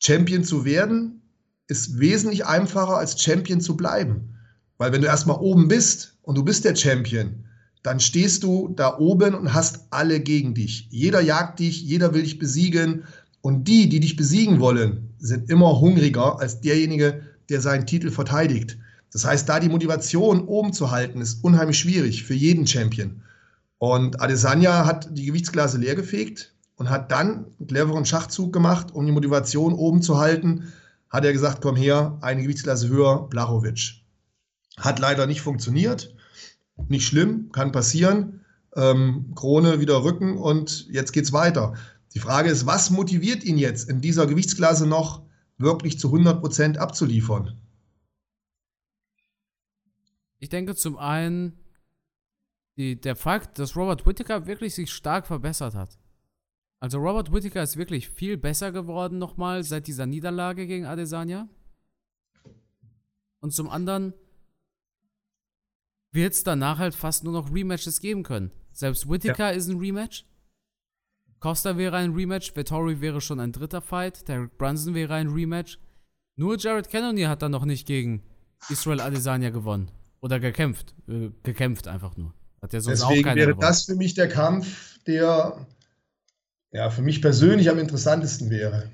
Champion 0.00 0.44
zu 0.44 0.64
werden 0.64 1.20
ist 1.68 2.00
wesentlich 2.00 2.46
einfacher 2.46 2.96
als 2.96 3.20
Champion 3.20 3.60
zu 3.60 3.76
bleiben. 3.76 4.34
Weil 4.78 4.92
wenn 4.92 5.02
du 5.02 5.06
erstmal 5.06 5.38
oben 5.38 5.68
bist 5.68 6.16
und 6.22 6.36
du 6.36 6.42
bist 6.42 6.64
der 6.64 6.74
Champion, 6.74 7.44
dann 7.82 8.00
stehst 8.00 8.42
du 8.42 8.68
da 8.68 8.98
oben 8.98 9.34
und 9.34 9.54
hast 9.54 9.86
alle 9.90 10.20
gegen 10.20 10.54
dich. 10.54 10.88
Jeder 10.90 11.20
jagt 11.20 11.60
dich, 11.60 11.82
jeder 11.82 12.14
will 12.14 12.22
dich 12.22 12.38
besiegen. 12.38 13.04
Und 13.42 13.68
die, 13.68 13.88
die 13.88 14.00
dich 14.00 14.16
besiegen 14.16 14.60
wollen, 14.60 15.14
sind 15.18 15.48
immer 15.48 15.80
hungriger 15.80 16.40
als 16.40 16.60
derjenige, 16.60 17.22
der 17.48 17.60
seinen 17.60 17.86
Titel 17.86 18.10
verteidigt. 18.10 18.78
Das 19.12 19.24
heißt, 19.24 19.48
da 19.48 19.60
die 19.60 19.68
Motivation 19.68 20.46
oben 20.46 20.72
zu 20.72 20.90
halten, 20.90 21.20
ist 21.20 21.42
unheimlich 21.42 21.78
schwierig 21.78 22.24
für 22.24 22.34
jeden 22.34 22.66
Champion. 22.66 23.22
Und 23.78 24.20
Adesanya 24.20 24.86
hat 24.86 25.08
die 25.16 25.26
Gewichtsklasse 25.26 25.78
leergefegt 25.78 26.54
und 26.80 26.88
hat 26.88 27.12
dann 27.12 27.44
einen 27.58 27.66
cleveren 27.66 28.06
Schachzug 28.06 28.54
gemacht, 28.54 28.94
um 28.94 29.04
die 29.04 29.12
Motivation 29.12 29.74
oben 29.74 30.00
zu 30.00 30.16
halten. 30.16 30.72
Hat 31.10 31.26
er 31.26 31.34
gesagt, 31.34 31.60
komm 31.60 31.76
her, 31.76 32.16
eine 32.22 32.40
Gewichtsklasse 32.40 32.88
höher, 32.88 33.28
Blachowicz. 33.28 33.96
Hat 34.78 34.98
leider 34.98 35.26
nicht 35.26 35.42
funktioniert. 35.42 36.14
Nicht 36.88 37.06
schlimm, 37.06 37.52
kann 37.52 37.70
passieren. 37.70 38.46
Ähm, 38.74 39.34
Krone 39.34 39.78
wieder 39.80 40.02
Rücken 40.02 40.38
und 40.38 40.88
jetzt 40.90 41.12
geht's 41.12 41.34
weiter. 41.34 41.74
Die 42.14 42.18
Frage 42.18 42.48
ist, 42.48 42.64
was 42.64 42.88
motiviert 42.88 43.44
ihn 43.44 43.58
jetzt 43.58 43.90
in 43.90 44.00
dieser 44.00 44.26
Gewichtsklasse 44.26 44.86
noch 44.86 45.20
wirklich 45.58 45.98
zu 45.98 46.08
100 46.08 46.40
Prozent 46.40 46.78
abzuliefern? 46.78 47.60
Ich 50.38 50.48
denke 50.48 50.74
zum 50.76 50.96
einen 50.96 51.58
die, 52.78 52.98
der 52.98 53.16
Fakt, 53.16 53.58
dass 53.58 53.76
Robert 53.76 54.06
Whittaker 54.06 54.46
wirklich 54.46 54.74
sich 54.74 54.90
stark 54.90 55.26
verbessert 55.26 55.74
hat. 55.74 55.98
Also 56.80 56.98
Robert 56.98 57.30
Whittaker 57.32 57.62
ist 57.62 57.76
wirklich 57.76 58.08
viel 58.08 58.38
besser 58.38 58.72
geworden 58.72 59.18
nochmal 59.18 59.62
seit 59.64 59.86
dieser 59.86 60.06
Niederlage 60.06 60.66
gegen 60.66 60.86
Adesanya. 60.86 61.48
Und 63.40 63.52
zum 63.52 63.68
anderen 63.68 64.14
wird 66.12 66.32
es 66.32 66.42
danach 66.42 66.78
halt 66.78 66.94
fast 66.94 67.22
nur 67.22 67.34
noch 67.34 67.52
Rematches 67.54 68.00
geben 68.00 68.22
können. 68.22 68.50
Selbst 68.72 69.08
Whittaker 69.08 69.50
ja. 69.50 69.56
ist 69.56 69.68
ein 69.68 69.78
Rematch. 69.78 70.26
Costa 71.38 71.76
wäre 71.76 71.96
ein 71.96 72.12
Rematch, 72.12 72.54
Vettori 72.54 73.00
wäre 73.00 73.20
schon 73.20 73.40
ein 73.40 73.52
dritter 73.52 73.80
Fight, 73.80 74.28
Derek 74.28 74.58
Brunson 74.58 74.94
wäre 74.94 75.14
ein 75.14 75.28
Rematch. 75.28 75.78
Nur 76.36 76.58
Jared 76.58 76.88
Cannonier 76.88 77.28
hat 77.28 77.42
dann 77.42 77.52
noch 77.52 77.64
nicht 77.64 77.86
gegen 77.86 78.22
Israel 78.68 79.00
Adesanya 79.00 79.50
gewonnen. 79.50 79.90
Oder 80.20 80.40
gekämpft. 80.40 80.94
Äh, 81.08 81.30
gekämpft 81.42 81.88
einfach 81.88 82.16
nur. 82.16 82.34
Hat 82.60 82.72
ja 82.72 82.80
sonst 82.80 83.00
Deswegen 83.00 83.28
auch 83.28 83.34
wäre 83.34 83.48
gewonnen. 83.48 83.60
das 83.60 83.84
für 83.84 83.96
mich 83.96 84.14
der 84.14 84.28
Kampf, 84.28 84.98
der 85.06 85.66
ja, 86.72 86.90
für 86.90 87.02
mich 87.02 87.20
persönlich 87.20 87.70
am 87.70 87.78
interessantesten 87.78 88.50
wäre. 88.50 88.90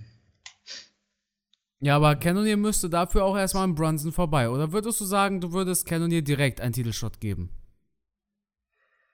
Ja, 1.81 1.97
aber 1.97 2.17
Cannonier 2.17 2.57
müsste 2.57 2.89
dafür 2.89 3.25
auch 3.25 3.37
erstmal 3.37 3.65
an 3.65 3.75
Brunson 3.75 4.13
vorbei. 4.13 4.49
Oder 4.49 4.73
würdest 4.73 5.01
du 5.01 5.05
sagen, 5.05 5.41
du 5.41 5.53
würdest 5.53 5.87
Cannonier 5.87 6.23
direkt 6.23 6.61
einen 6.61 6.73
Titelshot 6.73 7.21
geben? 7.21 7.51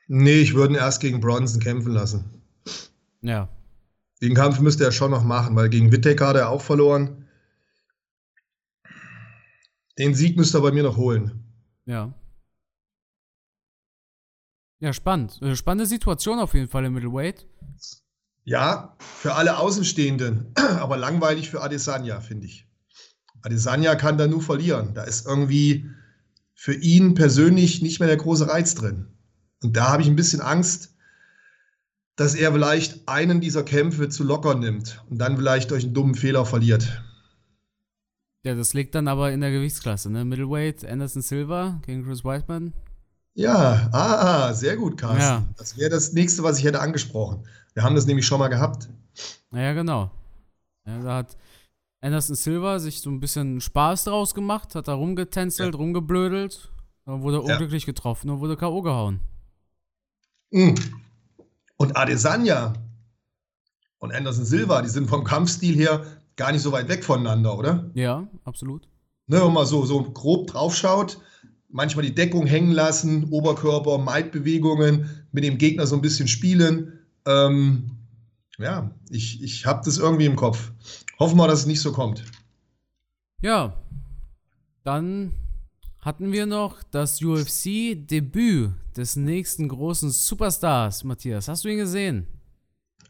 Nee, 0.06 0.40
ich 0.40 0.54
würde 0.54 0.74
ihn 0.74 0.78
erst 0.78 1.00
gegen 1.00 1.20
Bronson 1.20 1.60
kämpfen 1.60 1.92
lassen. 1.92 2.42
Ja. 3.20 3.48
Den 4.20 4.34
Kampf 4.34 4.60
müsste 4.60 4.84
er 4.84 4.92
schon 4.92 5.10
noch 5.10 5.24
machen, 5.24 5.56
weil 5.56 5.68
gegen 5.68 5.90
Whittaker 5.90 6.28
hat 6.28 6.36
er 6.36 6.50
auch 6.50 6.62
verloren. 6.62 7.28
Den 9.98 10.14
Sieg 10.14 10.36
müsste 10.36 10.58
er 10.58 10.62
bei 10.62 10.72
mir 10.72 10.84
noch 10.84 10.96
holen. 10.96 11.44
Ja. 11.84 12.14
Ja, 14.78 14.92
spannend. 14.92 15.40
Äh, 15.42 15.56
spannende 15.56 15.86
Situation 15.86 16.38
auf 16.38 16.54
jeden 16.54 16.68
Fall 16.68 16.84
im 16.84 16.94
Middleweight. 16.94 17.46
Ja, 18.44 18.96
für 18.98 19.34
alle 19.34 19.58
Außenstehenden, 19.58 20.52
aber 20.54 20.96
langweilig 20.96 21.50
für 21.50 21.62
Adesanya, 21.62 22.20
finde 22.20 22.46
ich. 22.46 22.66
Adesanya 23.42 23.94
kann 23.94 24.18
da 24.18 24.26
nur 24.26 24.42
verlieren. 24.42 24.94
Da 24.94 25.04
ist 25.04 25.26
irgendwie 25.26 25.90
für 26.54 26.74
ihn 26.74 27.14
persönlich 27.14 27.82
nicht 27.82 27.98
mehr 27.98 28.08
der 28.08 28.16
große 28.16 28.48
Reiz 28.48 28.74
drin. 28.74 29.08
Und 29.62 29.76
da 29.76 29.88
habe 29.88 30.02
ich 30.02 30.08
ein 30.08 30.16
bisschen 30.16 30.40
Angst, 30.40 30.94
dass 32.16 32.34
er 32.34 32.52
vielleicht 32.52 33.08
einen 33.08 33.40
dieser 33.40 33.62
Kämpfe 33.62 34.08
zu 34.08 34.22
locker 34.24 34.54
nimmt 34.54 35.02
und 35.08 35.18
dann 35.18 35.36
vielleicht 35.36 35.70
durch 35.70 35.84
einen 35.84 35.94
dummen 35.94 36.14
Fehler 36.14 36.44
verliert. 36.44 37.02
Ja, 38.44 38.54
das 38.54 38.74
liegt 38.74 38.94
dann 38.94 39.08
aber 39.08 39.32
in 39.32 39.40
der 39.40 39.52
Gewichtsklasse, 39.52 40.10
ne? 40.10 40.24
Middleweight, 40.24 40.84
Anderson 40.84 41.22
Silva 41.22 41.80
gegen 41.86 42.04
Chris 42.04 42.24
Weidman. 42.24 42.74
Ja, 43.34 43.88
ah, 43.92 44.52
sehr 44.52 44.76
gut, 44.76 44.98
Carsten. 44.98 45.20
Ja. 45.20 45.48
Das 45.56 45.78
wäre 45.78 45.90
das 45.90 46.12
nächste, 46.12 46.42
was 46.42 46.58
ich 46.58 46.64
hätte 46.64 46.80
angesprochen. 46.80 47.44
Wir 47.74 47.82
haben 47.82 47.94
das 47.94 48.06
nämlich 48.06 48.26
schon 48.26 48.38
mal 48.38 48.48
gehabt. 48.48 48.88
Naja, 49.50 49.72
genau. 49.72 50.10
Ja, 50.86 51.02
da 51.02 51.16
hat 51.16 51.36
Anderson 52.00 52.34
Silva 52.34 52.78
sich 52.78 53.00
so 53.00 53.10
ein 53.10 53.20
bisschen 53.20 53.60
Spaß 53.60 54.04
draus 54.04 54.34
gemacht, 54.34 54.74
hat 54.74 54.88
da 54.88 54.94
rumgetänzelt, 54.94 55.74
ja. 55.74 55.78
rumgeblödelt. 55.78 56.70
Dann 57.04 57.22
wurde 57.22 57.38
er 57.38 57.44
unglücklich 57.44 57.84
ja. 57.84 57.86
getroffen 57.86 58.30
und 58.30 58.40
wurde 58.40 58.56
K.O. 58.56 58.82
gehauen. 58.82 59.20
Mhm. 60.50 60.74
Und 61.76 61.96
Adesanya 61.96 62.74
und 63.98 64.12
Anderson 64.12 64.44
Silva, 64.44 64.82
die 64.82 64.88
sind 64.88 65.08
vom 65.08 65.24
Kampfstil 65.24 65.74
her 65.74 66.04
gar 66.36 66.52
nicht 66.52 66.62
so 66.62 66.72
weit 66.72 66.88
weg 66.88 67.04
voneinander, 67.04 67.58
oder? 67.58 67.90
Ja, 67.94 68.26
absolut. 68.44 68.88
Ne, 69.26 69.40
wenn 69.40 69.52
man 69.52 69.66
so, 69.66 69.84
so 69.84 70.02
grob 70.02 70.48
draufschaut, 70.48 71.18
manchmal 71.68 72.04
die 72.04 72.14
Deckung 72.14 72.46
hängen 72.46 72.72
maid 72.72 73.24
Oberkörper, 73.30 73.98
Maidbewegungen, 73.98 75.26
mit 75.32 75.44
dem 75.44 75.58
Gegner 75.58 75.86
so 75.86 75.96
ein 75.96 76.02
bisschen 76.02 76.28
spielen. 76.28 76.98
Ähm, 77.26 77.98
ja, 78.58 78.90
ich, 79.10 79.42
ich 79.42 79.66
habe 79.66 79.82
das 79.84 79.98
irgendwie 79.98 80.26
im 80.26 80.36
Kopf. 80.36 80.72
Hoffen 81.18 81.38
wir, 81.38 81.46
dass 81.46 81.60
es 81.60 81.66
nicht 81.66 81.80
so 81.80 81.92
kommt. 81.92 82.24
Ja, 83.40 83.76
dann 84.84 85.32
hatten 86.00 86.32
wir 86.32 86.46
noch 86.46 86.82
das 86.84 87.22
UFC-Debüt 87.22 88.72
des 88.96 89.16
nächsten 89.16 89.68
großen 89.68 90.10
Superstars, 90.10 91.04
Matthias. 91.04 91.48
Hast 91.48 91.64
du 91.64 91.68
ihn 91.68 91.78
gesehen? 91.78 92.26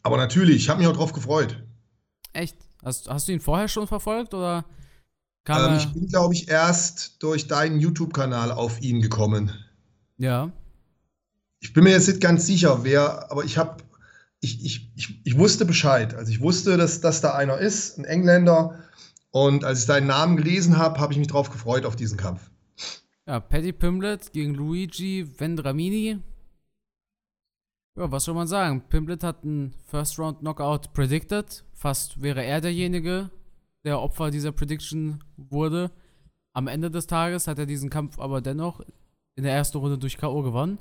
Aber 0.02 0.16
natürlich, 0.16 0.57
ich 0.57 0.69
habe 0.69 0.81
mich 0.81 0.88
auch 0.88 0.97
drauf 0.97 1.12
gefreut. 1.12 1.62
Echt? 2.33 2.57
Hast, 2.85 3.09
hast 3.09 3.28
du 3.28 3.33
ihn 3.33 3.40
vorher 3.40 3.69
schon 3.69 3.87
verfolgt 3.87 4.35
oder 4.35 4.64
ähm, 5.49 5.76
ich 5.76 5.92
bin, 5.92 6.07
glaube 6.07 6.35
ich, 6.35 6.49
erst 6.49 7.23
durch 7.23 7.47
deinen 7.47 7.81
YouTube-Kanal 7.81 8.52
auf 8.52 8.81
ihn 8.81 9.00
gekommen. 9.00 9.52
Ja. 10.19 10.52
Ich 11.61 11.73
bin 11.73 11.85
mir 11.85 11.90
jetzt 11.90 12.09
nicht 12.09 12.21
ganz 12.21 12.47
sicher, 12.47 12.85
wer, 12.85 13.31
aber 13.31 13.45
ich 13.45 13.59
habe, 13.59 13.83
ich, 14.42 14.64
ich, 14.64 14.92
ich, 14.96 15.20
ich 15.25 15.38
wusste 15.38 15.64
Bescheid. 15.64 16.14
Also 16.14 16.32
ich 16.32 16.40
wusste, 16.40 16.76
dass, 16.76 17.00
dass 17.00 17.20
da 17.20 17.34
einer 17.34 17.58
ist, 17.58 17.96
ein 17.96 18.04
Engländer. 18.04 18.80
Und 19.30 19.64
als 19.64 19.82
ich 19.82 19.87
deinen 19.87 20.08
Namen 20.08 20.37
gelesen 20.37 20.76
habe, 20.76 21.00
habe 21.00 21.12
ich 21.12 21.18
mich 21.18 21.28
drauf 21.28 21.49
gefreut 21.49 21.87
auf 21.87 21.96
diesen 21.96 22.18
Kampf. 22.18 22.50
Ja, 23.26 23.38
Paddy 23.38 23.72
Pimblett 23.72 24.32
gegen 24.32 24.54
Luigi 24.54 25.26
Vendramini. 25.38 26.18
Ja, 27.96 28.11
was 28.11 28.25
soll 28.25 28.34
man 28.34 28.49
sagen? 28.49 28.82
Pimblett 28.88 29.22
hat 29.22 29.44
einen 29.44 29.75
First 29.87 30.18
Round 30.18 30.40
Knockout 30.40 30.92
predicted. 30.92 31.64
Fast 31.72 32.20
wäre 32.20 32.44
er 32.44 32.61
derjenige, 32.61 33.30
der 33.84 34.00
Opfer 34.00 34.32
dieser 34.32 34.50
Prediction 34.50 35.22
wurde. 35.37 35.92
Am 36.52 36.66
Ende 36.66 36.90
des 36.90 37.06
Tages 37.06 37.46
hat 37.46 37.61
er 37.61 37.66
diesen 37.66 37.90
Kampf 37.90 38.18
aber 38.18 38.40
dennoch 38.40 38.80
in 39.37 39.44
der 39.44 39.52
ersten 39.52 39.78
Runde 39.78 39.99
durch 39.99 40.18
K.O. 40.18 40.42
gewonnen. 40.42 40.78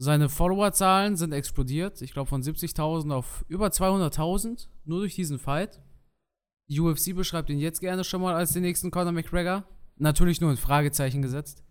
Seine 0.00 0.28
Followerzahlen 0.28 1.16
sind 1.16 1.32
explodiert. 1.32 2.02
Ich 2.02 2.12
glaube 2.12 2.28
von 2.28 2.42
70.000 2.42 3.12
auf 3.12 3.44
über 3.48 3.66
200.000. 3.66 4.68
Nur 4.84 5.00
durch 5.00 5.16
diesen 5.16 5.38
Fight. 5.40 5.80
Die 6.68 6.80
UFC 6.80 7.16
beschreibt 7.16 7.50
ihn 7.50 7.58
jetzt 7.58 7.80
gerne 7.80 8.04
schon 8.04 8.20
mal 8.20 8.34
als 8.34 8.52
den 8.52 8.62
nächsten 8.62 8.90
Conor 8.90 9.12
McGregor. 9.12 9.64
Natürlich 9.96 10.40
nur 10.40 10.50
in 10.52 10.56
Fragezeichen 10.56 11.22
gesetzt. 11.22 11.64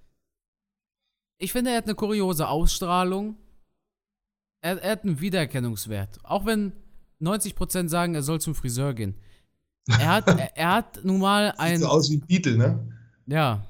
Ich 1.38 1.53
finde, 1.53 1.72
er 1.72 1.77
hat 1.77 1.86
eine 1.86 1.96
kuriose 1.96 2.48
Ausstrahlung. 2.48 3.38
Er, 4.62 4.81
er 4.81 4.91
hat 4.91 5.03
einen 5.03 5.22
Wiedererkennungswert. 5.22 6.19
Auch 6.25 6.46
wenn 6.46 6.74
90% 7.22 7.88
sagen, 7.88 8.15
er 8.15 8.24
soll 8.24 8.41
zum 8.41 8.55
Friseur 8.55 8.93
gehen. 8.93 9.15
Er 9.88 10.07
hat, 10.10 10.27
er, 10.27 10.57
er 10.57 10.74
hat 10.74 11.05
nun 11.05 11.19
mal 11.19 11.53
ein. 11.57 11.77
Sieht 11.77 11.86
so 11.86 11.88
aus 11.88 12.10
wie 12.10 12.17
Beatle, 12.17 12.57
ne? 12.57 12.98
Ja. 13.27 13.65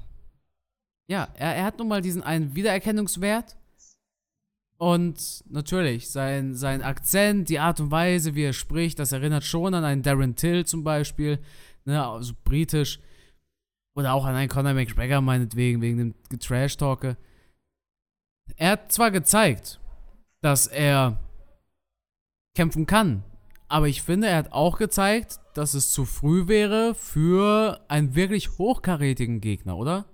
Ja, 1.06 1.28
er, 1.34 1.54
er 1.54 1.64
hat 1.64 1.78
nun 1.78 1.88
mal 1.88 2.02
diesen 2.02 2.22
einen 2.22 2.56
Wiedererkennungswert. 2.56 3.57
Und 4.80 5.42
natürlich, 5.50 6.08
sein, 6.08 6.54
sein 6.54 6.82
Akzent, 6.82 7.48
die 7.48 7.58
Art 7.58 7.80
und 7.80 7.90
Weise, 7.90 8.36
wie 8.36 8.44
er 8.44 8.52
spricht, 8.52 9.00
das 9.00 9.10
erinnert 9.10 9.42
schon 9.42 9.74
an 9.74 9.84
einen 9.84 10.02
Darren 10.02 10.36
Till 10.36 10.64
zum 10.66 10.84
Beispiel, 10.84 11.40
ne, 11.84 12.06
also 12.06 12.32
britisch. 12.44 13.00
Oder 13.96 14.14
auch 14.14 14.24
an 14.24 14.36
einen 14.36 14.48
Conor 14.48 14.74
McGregor, 14.74 15.20
meinetwegen, 15.20 15.80
wegen 15.80 15.98
dem 15.98 16.14
Trash-Talke. 16.38 17.16
Er 18.56 18.70
hat 18.72 18.92
zwar 18.92 19.10
gezeigt, 19.10 19.80
dass 20.42 20.68
er 20.68 21.18
kämpfen 22.54 22.86
kann, 22.86 23.24
aber 23.68 23.88
ich 23.88 24.02
finde, 24.02 24.28
er 24.28 24.36
hat 24.36 24.52
auch 24.52 24.78
gezeigt, 24.78 25.40
dass 25.54 25.74
es 25.74 25.90
zu 25.90 26.04
früh 26.04 26.46
wäre 26.46 26.94
für 26.94 27.84
einen 27.88 28.14
wirklich 28.14 28.58
hochkarätigen 28.58 29.40
Gegner, 29.40 29.76
oder? 29.76 30.04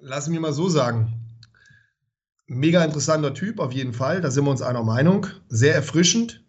Lass 0.00 0.28
mich 0.28 0.40
mal 0.40 0.52
so 0.52 0.68
sagen. 0.68 1.25
Mega 2.46 2.84
interessanter 2.84 3.34
Typ, 3.34 3.58
auf 3.58 3.72
jeden 3.72 3.92
Fall. 3.92 4.20
Da 4.20 4.30
sind 4.30 4.44
wir 4.44 4.50
uns 4.50 4.62
einer 4.62 4.84
Meinung. 4.84 5.26
Sehr 5.48 5.74
erfrischend. 5.74 6.44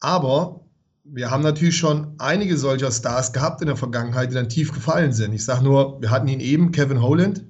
Aber 0.00 0.66
wir 1.04 1.30
haben 1.30 1.42
natürlich 1.42 1.76
schon 1.76 2.14
einige 2.18 2.56
solcher 2.56 2.92
Stars 2.92 3.32
gehabt 3.32 3.60
in 3.62 3.66
der 3.66 3.76
Vergangenheit, 3.76 4.30
die 4.30 4.34
dann 4.34 4.48
tief 4.48 4.72
gefallen 4.72 5.12
sind. 5.12 5.32
Ich 5.32 5.44
sage 5.44 5.64
nur, 5.64 6.00
wir 6.00 6.10
hatten 6.10 6.28
ihn 6.28 6.40
eben, 6.40 6.72
Kevin 6.72 7.02
Holland. 7.02 7.44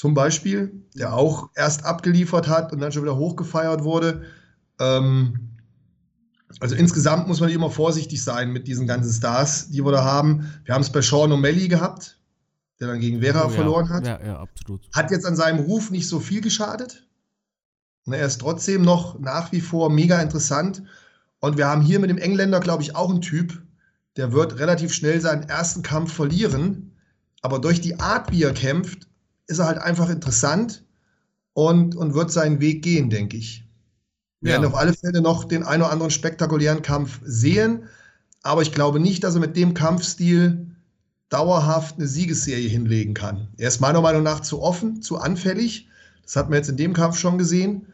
zum 0.00 0.14
Beispiel, 0.14 0.82
der 0.94 1.12
auch 1.12 1.50
erst 1.54 1.84
abgeliefert 1.84 2.48
hat 2.48 2.72
und 2.72 2.78
dann 2.80 2.90
schon 2.90 3.02
wieder 3.02 3.18
hochgefeiert 3.18 3.84
wurde. 3.84 4.22
Ähm, 4.78 5.58
also 6.58 6.74
insgesamt 6.74 7.28
muss 7.28 7.40
man 7.40 7.50
immer 7.50 7.68
vorsichtig 7.68 8.24
sein 8.24 8.50
mit 8.50 8.66
diesen 8.66 8.86
ganzen 8.86 9.12
Stars, 9.12 9.68
die 9.68 9.84
wir 9.84 9.92
da 9.92 10.02
haben. 10.02 10.48
Wir 10.64 10.74
haben 10.74 10.80
es 10.80 10.88
bei 10.88 11.02
Sean 11.02 11.32
O'Malley 11.32 11.68
gehabt, 11.68 12.18
der 12.80 12.88
dann 12.88 13.00
gegen 13.00 13.20
Vera 13.20 13.46
oh, 13.46 13.50
verloren 13.50 13.86
ja. 13.88 13.94
hat. 13.94 14.06
Ja, 14.06 14.20
ja, 14.24 14.40
absolut. 14.40 14.88
Hat 14.94 15.10
jetzt 15.10 15.26
an 15.26 15.36
seinem 15.36 15.60
Ruf 15.60 15.90
nicht 15.90 16.08
so 16.08 16.18
viel 16.18 16.40
geschadet. 16.40 17.06
Und 18.06 18.14
er 18.14 18.26
ist 18.26 18.40
trotzdem 18.40 18.82
noch 18.82 19.18
nach 19.18 19.52
wie 19.52 19.60
vor 19.60 19.90
mega 19.90 20.20
interessant. 20.20 20.82
Und 21.40 21.58
wir 21.58 21.66
haben 21.66 21.82
hier 21.82 22.00
mit 22.00 22.10
dem 22.10 22.18
Engländer, 22.18 22.60
glaube 22.60 22.82
ich, 22.82 22.96
auch 22.96 23.10
einen 23.10 23.20
Typ, 23.20 23.62
der 24.16 24.32
wird 24.32 24.58
relativ 24.58 24.92
schnell 24.92 25.20
seinen 25.20 25.48
ersten 25.48 25.82
Kampf 25.82 26.12
verlieren. 26.12 26.96
Aber 27.42 27.58
durch 27.58 27.80
die 27.80 28.00
Art, 28.00 28.32
wie 28.32 28.42
er 28.42 28.52
kämpft, 28.52 29.06
ist 29.46 29.58
er 29.58 29.66
halt 29.66 29.78
einfach 29.78 30.08
interessant 30.08 30.84
und, 31.52 31.94
und 31.94 32.14
wird 32.14 32.32
seinen 32.32 32.60
Weg 32.60 32.82
gehen, 32.82 33.10
denke 33.10 33.36
ich. 33.36 33.64
Wir 34.40 34.52
ja. 34.52 34.56
werden 34.60 34.72
auf 34.72 34.78
alle 34.78 34.94
Fälle 34.94 35.20
noch 35.20 35.44
den 35.44 35.62
einen 35.62 35.82
oder 35.82 35.92
anderen 35.92 36.10
spektakulären 36.10 36.82
Kampf 36.82 37.20
sehen, 37.24 37.84
aber 38.42 38.62
ich 38.62 38.72
glaube 38.72 39.00
nicht, 39.00 39.22
dass 39.22 39.34
er 39.34 39.40
mit 39.40 39.56
dem 39.56 39.74
Kampfstil 39.74 40.69
dauerhaft 41.30 41.96
eine 41.96 42.06
Siegesserie 42.06 42.68
hinlegen 42.68 43.14
kann. 43.14 43.48
Er 43.56 43.68
ist 43.68 43.80
meiner 43.80 44.02
Meinung 44.02 44.22
nach 44.22 44.40
zu 44.40 44.60
offen, 44.60 45.00
zu 45.00 45.18
anfällig. 45.18 45.88
Das 46.24 46.36
hat 46.36 46.50
man 46.50 46.58
jetzt 46.58 46.68
in 46.68 46.76
dem 46.76 46.92
Kampf 46.92 47.18
schon 47.18 47.38
gesehen. 47.38 47.86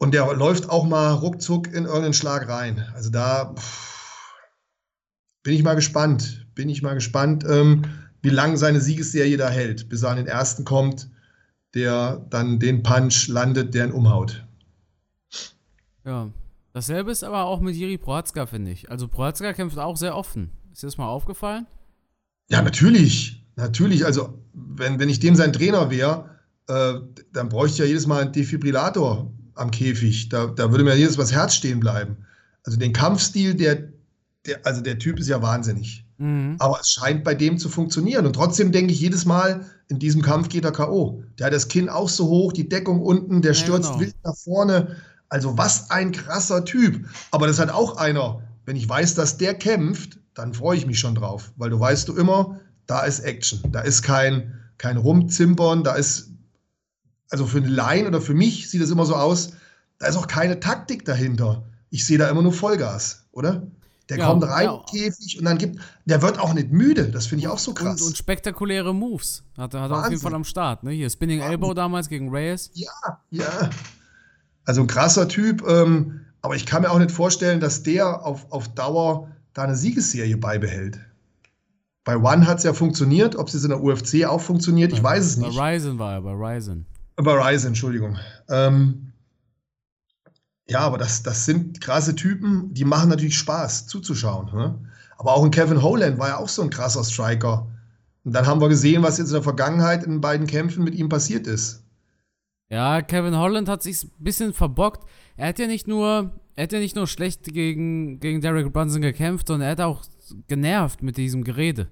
Und 0.00 0.14
der 0.14 0.32
läuft 0.34 0.70
auch 0.70 0.84
mal 0.84 1.12
ruckzuck 1.12 1.68
in 1.68 1.84
irgendeinen 1.84 2.14
Schlag 2.14 2.48
rein. 2.48 2.86
Also 2.94 3.10
da 3.10 3.54
pff, 3.54 4.34
bin 5.42 5.54
ich 5.54 5.62
mal 5.62 5.74
gespannt. 5.74 6.46
Bin 6.54 6.68
ich 6.68 6.82
mal 6.82 6.94
gespannt. 6.94 7.44
Ähm, 7.48 7.84
wie 8.22 8.30
lange 8.30 8.56
seine 8.56 8.80
Siegesserie 8.80 9.36
da 9.36 9.48
hält, 9.48 9.88
bis 9.88 10.02
er 10.02 10.10
an 10.10 10.16
den 10.16 10.26
ersten 10.26 10.64
kommt, 10.64 11.10
der 11.74 12.24
dann 12.30 12.58
den 12.58 12.82
Punch 12.82 13.28
landet, 13.28 13.74
der 13.74 13.86
ihn 13.86 13.92
umhaut. 13.92 14.44
Ja. 16.04 16.30
Dasselbe 16.72 17.10
ist 17.10 17.24
aber 17.24 17.44
auch 17.44 17.60
mit 17.60 17.74
Jiri 17.74 17.98
Prohatzka, 17.98 18.46
finde 18.46 18.70
ich. 18.70 18.90
Also 18.90 19.08
Prohatzka 19.08 19.52
kämpft 19.52 19.78
auch 19.78 19.96
sehr 19.96 20.16
offen. 20.16 20.50
Ist 20.72 20.82
dir 20.82 20.86
das 20.86 20.96
mal 20.96 21.08
aufgefallen? 21.08 21.66
Ja, 22.48 22.62
natürlich. 22.62 23.44
Natürlich. 23.56 24.04
Also, 24.04 24.42
wenn, 24.52 24.98
wenn 24.98 25.08
ich 25.08 25.20
dem 25.20 25.34
sein 25.34 25.52
Trainer 25.52 25.90
wäre, 25.90 26.30
äh, 26.68 26.94
dann 27.32 27.48
bräuchte 27.48 27.74
ich 27.74 27.78
ja 27.78 27.84
jedes 27.86 28.06
Mal 28.06 28.22
einen 28.22 28.32
Defibrillator 28.32 29.32
am 29.54 29.70
Käfig. 29.70 30.28
Da, 30.28 30.46
da 30.46 30.70
würde 30.70 30.84
mir 30.84 30.96
jedes 30.96 31.16
Mal 31.16 31.24
das 31.24 31.32
Herz 31.32 31.54
stehen 31.54 31.80
bleiben. 31.80 32.18
Also 32.64 32.78
den 32.78 32.92
Kampfstil, 32.92 33.54
der, 33.54 33.88
der, 34.46 34.64
also 34.64 34.80
der 34.80 34.98
Typ 34.98 35.18
ist 35.18 35.28
ja 35.28 35.42
wahnsinnig. 35.42 36.04
Mhm. 36.18 36.56
Aber 36.58 36.78
es 36.80 36.90
scheint 36.90 37.24
bei 37.24 37.34
dem 37.34 37.58
zu 37.58 37.68
funktionieren. 37.68 38.26
Und 38.26 38.34
trotzdem 38.34 38.72
denke 38.72 38.92
ich 38.92 39.00
jedes 39.00 39.24
Mal, 39.24 39.64
in 39.88 39.98
diesem 39.98 40.22
Kampf 40.22 40.48
geht 40.48 40.64
er 40.64 40.72
K.O. 40.72 41.22
Der 41.38 41.46
hat 41.46 41.52
das 41.54 41.68
Kinn 41.68 41.88
auch 41.88 42.08
so 42.08 42.28
hoch, 42.28 42.52
die 42.52 42.68
Deckung 42.68 43.00
unten, 43.00 43.42
der 43.42 43.54
stürzt 43.54 43.90
genau. 43.90 44.00
wild 44.00 44.14
nach 44.24 44.36
vorne. 44.36 44.96
Also 45.28 45.58
was 45.58 45.90
ein 45.90 46.12
krasser 46.12 46.64
Typ. 46.64 47.06
Aber 47.30 47.46
das 47.46 47.58
hat 47.58 47.70
auch 47.70 47.96
einer, 47.96 48.42
wenn 48.66 48.76
ich 48.76 48.88
weiß, 48.88 49.14
dass 49.14 49.38
der 49.38 49.54
kämpft, 49.54 50.18
dann 50.38 50.54
freue 50.54 50.78
ich 50.78 50.86
mich 50.86 51.00
schon 51.00 51.16
drauf. 51.16 51.52
Weil 51.56 51.70
du 51.70 51.80
weißt 51.80 52.08
du 52.08 52.16
immer, 52.16 52.60
da 52.86 53.00
ist 53.00 53.20
Action. 53.20 53.60
Da 53.72 53.80
ist 53.80 54.02
kein, 54.02 54.54
kein 54.78 54.96
Rumzimpern, 54.96 55.82
da 55.82 55.94
ist, 55.94 56.30
also 57.28 57.44
für 57.44 57.58
eine 57.58 57.68
Line 57.68 58.06
oder 58.06 58.20
für 58.20 58.34
mich 58.34 58.70
sieht 58.70 58.80
es 58.80 58.90
immer 58.90 59.04
so 59.04 59.16
aus, 59.16 59.50
da 59.98 60.06
ist 60.06 60.16
auch 60.16 60.28
keine 60.28 60.60
Taktik 60.60 61.04
dahinter. 61.04 61.64
Ich 61.90 62.06
sehe 62.06 62.18
da 62.18 62.28
immer 62.30 62.42
nur 62.42 62.52
Vollgas, 62.52 63.26
oder? 63.32 63.66
Der 64.08 64.18
ja, 64.18 64.26
kommt 64.26 64.44
rein 64.44 64.66
ja. 64.66 64.84
Käfig 64.88 65.38
und 65.38 65.44
dann 65.44 65.58
gibt, 65.58 65.80
der 66.06 66.22
wird 66.22 66.38
auch 66.38 66.54
nicht 66.54 66.70
müde. 66.70 67.10
Das 67.10 67.26
finde 67.26 67.44
ich 67.44 67.48
auch 67.48 67.58
so 67.58 67.74
krass. 67.74 68.00
Und, 68.00 68.08
und 68.08 68.16
spektakuläre 68.16 68.94
Moves 68.94 69.42
hat, 69.56 69.74
hat 69.74 69.90
er 69.90 69.98
auf 69.98 70.08
jeden 70.08 70.22
Fall 70.22 70.34
am 70.34 70.44
Start. 70.44 70.84
Ne? 70.84 70.92
Hier 70.92 71.10
Spinning 71.10 71.40
Wahnsinn. 71.40 71.52
Elbow 71.52 71.74
damals 71.74 72.08
gegen 72.08 72.30
Reyes. 72.30 72.70
Ja, 72.74 72.90
ja. 73.30 73.70
Also 74.64 74.82
ein 74.82 74.86
krasser 74.86 75.28
Typ. 75.28 75.66
Ähm, 75.68 76.20
Aber 76.40 76.54
ich 76.54 76.64
kann 76.64 76.82
mir 76.82 76.90
auch 76.90 76.98
nicht 76.98 77.10
vorstellen, 77.10 77.58
dass 77.60 77.82
der 77.82 78.24
auf, 78.24 78.50
auf 78.50 78.68
Dauer 78.68 79.28
da 79.54 79.62
eine 79.62 79.76
Siegesserie 79.76 80.36
beibehält. 80.36 81.00
Bei 82.04 82.16
One 82.16 82.46
hat 82.46 82.58
es 82.58 82.64
ja 82.64 82.72
funktioniert. 82.72 83.36
Ob 83.36 83.48
es 83.48 83.54
jetzt 83.54 83.64
in 83.64 83.70
der 83.70 83.82
UFC 83.82 84.24
auch 84.24 84.40
funktioniert, 84.40 84.92
ich 84.92 85.02
weiß 85.02 85.24
es 85.24 85.36
nicht. 85.36 85.56
Bei 85.56 85.74
Ryzen 85.74 85.98
war 85.98 86.14
er, 86.14 86.22
bei 86.22 86.32
Ryzen. 86.32 86.86
Bei 87.16 87.32
Ryzen, 87.32 87.68
Entschuldigung. 87.68 88.16
Ähm, 88.48 89.12
ja, 90.68 90.80
aber 90.80 90.98
das, 90.98 91.22
das 91.22 91.44
sind 91.44 91.80
krasse 91.80 92.14
Typen, 92.14 92.72
die 92.72 92.84
machen 92.84 93.08
natürlich 93.08 93.38
Spaß 93.38 93.86
zuzuschauen. 93.86 94.46
Ne? 94.52 94.78
Aber 95.16 95.34
auch 95.34 95.44
ein 95.44 95.50
Kevin 95.50 95.82
Holland 95.82 96.18
war 96.18 96.28
ja 96.28 96.36
auch 96.38 96.48
so 96.48 96.62
ein 96.62 96.70
krasser 96.70 97.04
Striker. 97.04 97.66
Und 98.24 98.32
dann 98.32 98.46
haben 98.46 98.60
wir 98.60 98.68
gesehen, 98.68 99.02
was 99.02 99.18
jetzt 99.18 99.28
in 99.28 99.34
der 99.34 99.42
Vergangenheit 99.42 100.04
in 100.04 100.20
beiden 100.20 100.46
Kämpfen 100.46 100.84
mit 100.84 100.94
ihm 100.94 101.08
passiert 101.08 101.46
ist. 101.46 101.82
Ja, 102.70 103.00
Kevin 103.02 103.36
Holland 103.36 103.68
hat 103.68 103.82
sich 103.82 104.04
ein 104.04 104.10
bisschen 104.18 104.52
verbockt. 104.52 105.08
Er 105.36 105.48
hat 105.48 105.58
ja 105.58 105.66
nicht 105.66 105.88
nur, 105.88 106.32
er 106.54 106.62
hat 106.64 106.72
ja 106.72 106.78
nicht 106.78 106.96
nur 106.96 107.06
schlecht 107.06 107.44
gegen, 107.44 108.20
gegen 108.20 108.40
Derek 108.40 108.72
Brunson 108.72 109.00
gekämpft, 109.00 109.46
sondern 109.46 109.68
er 109.68 109.72
hat 109.72 109.80
auch 109.80 110.04
genervt 110.46 111.02
mit 111.02 111.16
diesem 111.16 111.44
Gerede. 111.44 111.88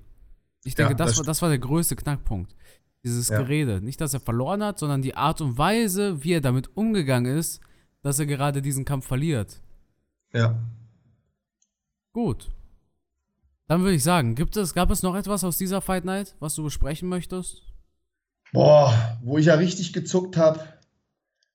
Ich 0.64 0.74
denke, 0.74 0.92
ja, 0.92 0.96
das, 0.96 1.10
das, 1.10 1.18
war, 1.18 1.24
das 1.24 1.42
war 1.42 1.48
der 1.48 1.58
größte 1.58 1.96
Knackpunkt. 1.96 2.54
Dieses 3.04 3.28
ja. 3.28 3.38
Gerede. 3.38 3.80
Nicht, 3.80 4.00
dass 4.00 4.14
er 4.14 4.20
verloren 4.20 4.62
hat, 4.62 4.78
sondern 4.78 5.00
die 5.00 5.14
Art 5.14 5.40
und 5.40 5.56
Weise, 5.56 6.22
wie 6.24 6.32
er 6.32 6.40
damit 6.40 6.76
umgegangen 6.76 7.36
ist, 7.36 7.60
dass 8.02 8.18
er 8.18 8.26
gerade 8.26 8.60
diesen 8.60 8.84
Kampf 8.84 9.06
verliert. 9.06 9.62
Ja. 10.32 10.58
Gut. 12.12 12.50
Dann 13.68 13.80
würde 13.80 13.94
ich 13.94 14.02
sagen, 14.02 14.34
gibt 14.34 14.56
es, 14.56 14.74
gab 14.74 14.90
es 14.90 15.02
noch 15.02 15.14
etwas 15.14 15.44
aus 15.44 15.56
dieser 15.56 15.80
Fight 15.80 16.04
Night, 16.04 16.36
was 16.40 16.54
du 16.54 16.64
besprechen 16.64 17.08
möchtest? 17.08 17.62
Boah, 18.56 19.18
wo 19.22 19.36
ich 19.36 19.46
ja 19.46 19.54
richtig 19.56 19.92
gezuckt 19.92 20.38
habe, 20.38 20.60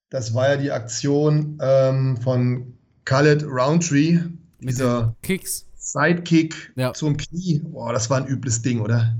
das 0.09 0.35
war 0.35 0.49
ja 0.49 0.57
die 0.57 0.71
Aktion 0.71 1.57
ähm, 1.59 2.15
von 2.17 2.77
Khaled 3.05 3.43
Roundtree. 3.43 4.19
Mit 4.59 4.69
dieser 4.69 5.15
Kicks. 5.23 5.65
Sidekick 5.73 6.71
ja. 6.75 6.93
zum 6.93 7.17
Knie. 7.17 7.59
Boah, 7.63 7.91
das 7.91 8.11
war 8.11 8.17
ein 8.17 8.27
übles 8.27 8.61
Ding, 8.61 8.81
oder? 8.81 9.17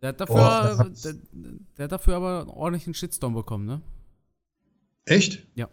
Der 0.00 0.08
hat 0.08 0.20
dafür, 0.22 0.34
Boah, 0.34 0.90
der, 1.04 1.14
der, 1.76 1.84
hat 1.84 1.92
dafür 1.92 2.16
aber 2.16 2.40
einen 2.40 2.48
ordentlichen 2.48 2.94
Shitstorm 2.94 3.34
bekommen, 3.34 3.66
ne? 3.66 3.82
Echt? 5.04 5.46
Ja. 5.54 5.66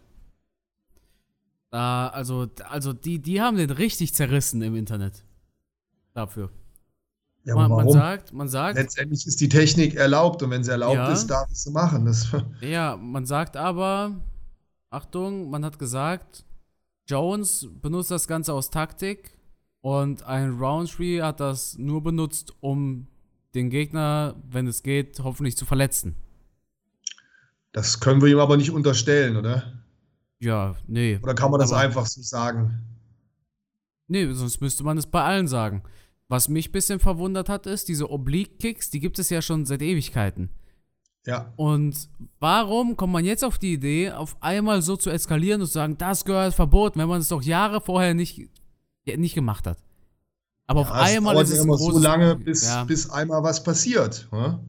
Uh, 1.72 1.76
also, 2.12 2.46
also 2.68 2.92
die, 2.92 3.20
die 3.20 3.40
haben 3.40 3.56
den 3.56 3.70
richtig 3.70 4.12
zerrissen 4.12 4.60
im 4.60 4.76
Internet. 4.76 5.24
Dafür. 6.12 6.50
Ja, 7.50 7.56
man, 7.56 7.68
man, 7.68 7.90
sagt, 7.90 8.32
man 8.32 8.48
sagt. 8.48 8.76
Letztendlich 8.78 9.26
ist 9.26 9.40
die 9.40 9.48
Technik 9.48 9.96
erlaubt 9.96 10.40
und 10.44 10.50
wenn 10.50 10.62
sie 10.62 10.70
erlaubt 10.70 10.94
ja, 10.94 11.10
ist, 11.10 11.26
darf 11.26 11.50
es 11.50 11.64
sie 11.64 11.72
machen. 11.72 12.04
Das 12.04 12.28
ja, 12.60 12.96
man 12.96 13.26
sagt 13.26 13.56
aber, 13.56 14.12
Achtung, 14.88 15.50
man 15.50 15.64
hat 15.64 15.76
gesagt, 15.76 16.44
Jones 17.08 17.66
benutzt 17.82 18.12
das 18.12 18.28
Ganze 18.28 18.52
aus 18.52 18.70
Taktik 18.70 19.36
und 19.80 20.22
ein 20.22 20.60
Roundtree 20.60 21.22
hat 21.22 21.40
das 21.40 21.76
nur 21.76 22.04
benutzt, 22.04 22.54
um 22.60 23.08
den 23.56 23.68
Gegner, 23.68 24.36
wenn 24.48 24.68
es 24.68 24.84
geht, 24.84 25.18
hoffentlich 25.18 25.56
zu 25.56 25.66
verletzen. 25.66 26.14
Das 27.72 27.98
können 27.98 28.22
wir 28.22 28.28
ihm 28.28 28.38
aber 28.38 28.56
nicht 28.56 28.70
unterstellen, 28.70 29.36
oder? 29.36 29.72
Ja, 30.38 30.76
nee. 30.86 31.18
Oder 31.20 31.34
kann 31.34 31.50
man 31.50 31.58
das 31.58 31.72
einfach 31.72 32.06
so 32.06 32.22
sagen? 32.22 32.78
Nee, 34.06 34.32
sonst 34.34 34.60
müsste 34.60 34.84
man 34.84 34.98
es 34.98 35.06
bei 35.08 35.24
allen 35.24 35.48
sagen. 35.48 35.82
Was 36.30 36.48
mich 36.48 36.68
ein 36.68 36.72
bisschen 36.72 37.00
verwundert 37.00 37.48
hat, 37.48 37.66
ist, 37.66 37.88
diese 37.88 38.08
Oblique-Kicks, 38.08 38.88
die 38.90 39.00
gibt 39.00 39.18
es 39.18 39.30
ja 39.30 39.42
schon 39.42 39.66
seit 39.66 39.82
Ewigkeiten. 39.82 40.48
Ja. 41.26 41.52
Und 41.56 42.08
warum 42.38 42.96
kommt 42.96 43.12
man 43.12 43.24
jetzt 43.24 43.44
auf 43.44 43.58
die 43.58 43.72
Idee, 43.72 44.12
auf 44.12 44.36
einmal 44.40 44.80
so 44.80 44.96
zu 44.96 45.10
eskalieren 45.10 45.60
und 45.60 45.66
zu 45.66 45.72
sagen, 45.72 45.98
das 45.98 46.24
gehört 46.24 46.54
verboten, 46.54 47.00
wenn 47.00 47.08
man 47.08 47.20
es 47.20 47.26
doch 47.26 47.42
Jahre 47.42 47.80
vorher 47.80 48.14
nicht, 48.14 48.48
nicht 49.04 49.34
gemacht 49.34 49.66
hat? 49.66 49.78
Aber 50.68 50.82
ja, 50.82 50.86
auf 50.86 50.92
einmal 50.92 51.42
ist 51.42 51.50
es 51.50 51.64
immer 51.64 51.76
so 51.76 51.98
lange, 51.98 52.36
bis, 52.36 52.64
ja. 52.64 52.84
bis 52.84 53.10
einmal 53.10 53.42
was 53.42 53.64
passiert. 53.64 54.28
Hm? 54.30 54.60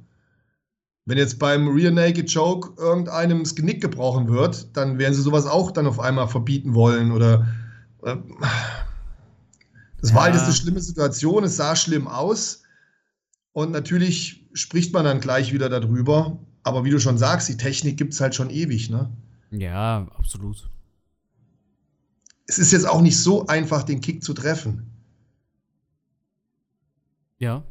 Wenn 1.06 1.20
jetzt 1.20 1.38
beim 1.38 1.68
Real 1.68 1.92
Naked 1.92 2.28
Joke 2.32 2.74
irgendeinem 2.82 3.44
das 3.44 3.54
Genick 3.54 3.82
gebrochen 3.82 4.30
wird, 4.30 4.76
dann 4.76 4.98
werden 4.98 5.14
sie 5.14 5.22
sowas 5.22 5.46
auch 5.46 5.70
dann 5.70 5.86
auf 5.86 6.00
einmal 6.00 6.28
verbieten 6.28 6.74
wollen 6.74 7.12
oder. 7.12 7.46
Äh, 8.02 8.16
das 10.02 10.10
ja. 10.10 10.16
war 10.16 10.24
halt 10.24 10.36
eine 10.36 10.54
schlimme 10.54 10.82
Situation, 10.82 11.44
es 11.44 11.56
sah 11.56 11.76
schlimm 11.76 12.08
aus. 12.08 12.64
Und 13.54 13.72
natürlich 13.72 14.48
spricht 14.54 14.94
man 14.94 15.06
dann 15.06 15.22
gleich 15.22 15.54
wieder 15.54 15.70
darüber. 15.70 16.40
Aber 16.64 16.84
wie 16.84 16.90
du 16.90 17.00
schon 17.00 17.18
sagst, 17.18 17.50
die 17.50 17.58
Technik 17.58 17.98
gibt 17.98 18.14
es 18.14 18.22
halt 18.22 18.36
schon 18.36 18.50
ewig, 18.50 18.90
ne? 18.90 19.12
Ja, 19.52 20.08
absolut. 20.18 20.70
Es 22.48 22.58
ist 22.58 22.72
jetzt 22.72 22.88
auch 22.88 23.02
nicht 23.02 23.20
so 23.20 23.48
einfach, 23.48 23.84
den 23.84 24.02
Kick 24.02 24.24
zu 24.24 24.34
treffen. 24.34 24.92
Ja. 27.38 27.64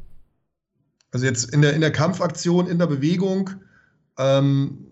Also 1.11 1.25
jetzt 1.25 1.53
in 1.53 1.61
der, 1.61 1.73
in 1.73 1.81
der 1.81 1.91
Kampfaktion, 1.91 2.67
in 2.67 2.79
der 2.79 2.87
Bewegung, 2.87 3.49
ähm, 4.17 4.85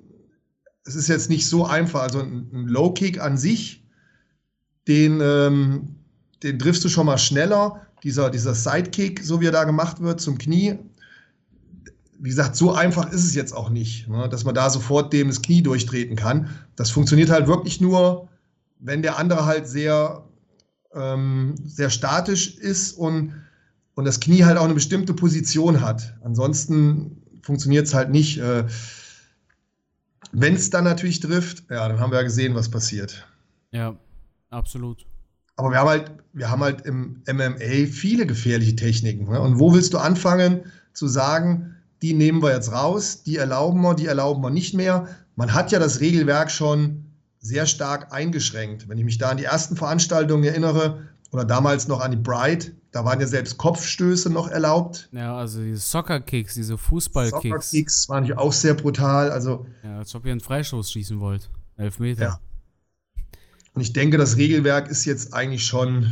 es 0.86 0.96
ist 0.96 1.08
jetzt 1.08 1.30
nicht 1.30 1.48
so 1.48 1.66
einfach. 1.66 2.02
Also 2.02 2.20
ein, 2.20 2.50
ein 2.52 2.68
Low 2.68 2.94
Kick 2.94 3.22
an 3.22 3.38
sich, 3.38 3.86
den, 4.88 5.20
ähm, 5.22 5.99
den 6.44 6.60
triffst 6.60 6.84
du 6.84 6.90
schon 6.90 7.06
mal 7.06 7.18
schneller. 7.18 7.82
Dieser, 8.04 8.30
dieser 8.30 8.54
Sidekick, 8.54 9.24
so 9.24 9.42
wie 9.42 9.48
er 9.48 9.52
da 9.52 9.66
gemacht 9.66 10.02
wird, 10.02 10.22
zum 10.22 10.38
Knie. 10.38 10.80
Wie 12.18 12.30
gesagt, 12.30 12.56
so 12.56 12.74
einfach 12.74 13.12
ist 13.12 13.24
es 13.24 13.36
jetzt 13.36 13.54
auch 13.54 13.70
nicht, 13.70 14.08
ne, 14.08 14.28
dass 14.30 14.44
man 14.44 14.56
da 14.56 14.70
sofort 14.70 15.12
dem 15.14 15.28
das 15.28 15.42
Knie 15.42 15.62
durchtreten 15.62 16.16
kann. 16.16 16.50
Das 16.76 16.92
funktioniert 16.92 17.30
halt 17.30 17.48
wirklich 17.48 17.82
nur, 17.82 18.28
wenn 18.80 19.02
der 19.02 19.18
andere 19.18 19.46
halt 19.46 19.68
sehr, 19.68 20.24
ähm, 20.94 21.56
sehr 21.66 21.90
statisch 21.90 22.56
ist 22.58 22.94
und 22.94 23.34
und 24.00 24.06
das 24.06 24.22
Knie 24.22 24.46
halt 24.46 24.58
auch 24.58 24.64
eine 24.64 24.74
bestimmte 24.74 25.14
Position 25.14 25.82
hat. 25.82 26.16
Ansonsten 26.24 27.22
funktioniert 27.42 27.86
es 27.86 27.94
halt 27.94 28.12
nicht. 28.12 28.38
Äh, 28.38 28.64
Wenn 30.32 30.56
es 30.56 30.70
dann 30.70 30.86
natürlich 30.86 31.20
trifft, 31.20 31.70
ja, 31.70 31.86
dann 31.86 32.00
haben 32.00 32.10
wir 32.12 32.20
ja 32.20 32.24
gesehen, 32.24 32.56
was 32.56 32.72
passiert. 32.72 33.28
Ja, 33.72 33.98
absolut. 34.50 35.06
Aber 35.60 35.72
wir 35.72 35.80
haben 35.80 35.90
halt, 35.90 36.12
wir 36.32 36.50
haben 36.50 36.62
halt 36.62 36.86
im 36.86 37.22
MMA 37.30 37.92
viele 37.92 38.26
gefährliche 38.26 38.78
Techniken. 38.78 39.30
Ne? 39.30 39.42
Und 39.42 39.60
wo 39.60 39.74
willst 39.74 39.94
du 39.94 39.98
anfangen 39.98 40.62
zu 40.94 41.10
sagen, 41.10 41.76
die 42.02 42.14
nehmen 42.14 42.42
wir 42.42 42.54
jetzt 42.54 42.72
raus, 42.72 43.24
die 43.24 43.36
erlauben 43.36 43.82
wir, 43.82 43.94
die 43.94 44.06
erlauben 44.06 44.42
wir 44.42 44.52
nicht 44.52 44.74
mehr? 44.74 45.10
Man 45.36 45.54
hat 45.54 45.74
ja 45.74 45.80
das 45.80 46.00
Regelwerk 46.00 46.50
schon 46.50 47.04
sehr 47.40 47.66
stark 47.66 48.14
eingeschränkt. 48.14 48.88
Wenn 48.88 48.98
ich 48.98 49.04
mich 49.04 49.18
da 49.18 49.32
an 49.32 49.38
die 49.38 49.44
ersten 49.44 49.76
Veranstaltungen 49.76 50.46
erinnere, 50.46 51.10
oder 51.32 51.44
damals 51.44 51.90
noch 51.90 52.00
an 52.00 52.12
die 52.12 52.18
Bride, 52.18 52.72
da 52.92 53.04
waren 53.04 53.20
ja 53.20 53.28
selbst 53.28 53.58
Kopfstöße 53.58 54.32
noch 54.32 54.48
erlaubt. 54.48 55.10
Ja, 55.12 55.38
also 55.38 55.62
diese 55.62 55.82
Soccer-Kicks, 55.82 56.56
diese 56.56 56.78
Fußball-Kicks. 56.78 57.42
Soccer-Kicks 57.42 58.10
waren 58.10 58.24
ja 58.24 58.38
auch 58.38 58.54
sehr 58.54 58.76
brutal. 58.76 59.30
Also, 59.30 59.68
ja, 59.84 60.00
als 60.00 60.16
ob 60.16 60.26
ihr 60.26 60.32
einen 60.32 60.42
Freistoß 60.42 60.90
schießen 60.90 61.20
wollt. 61.20 61.50
Elf 61.78 62.00
Meter. 62.00 62.24
Ja. 62.24 62.40
Und 63.80 63.84
ich 63.84 63.94
denke, 63.94 64.18
das 64.18 64.36
Regelwerk 64.36 64.90
ist 64.90 65.06
jetzt 65.06 65.34
eigentlich 65.34 65.66
schon 65.66 66.12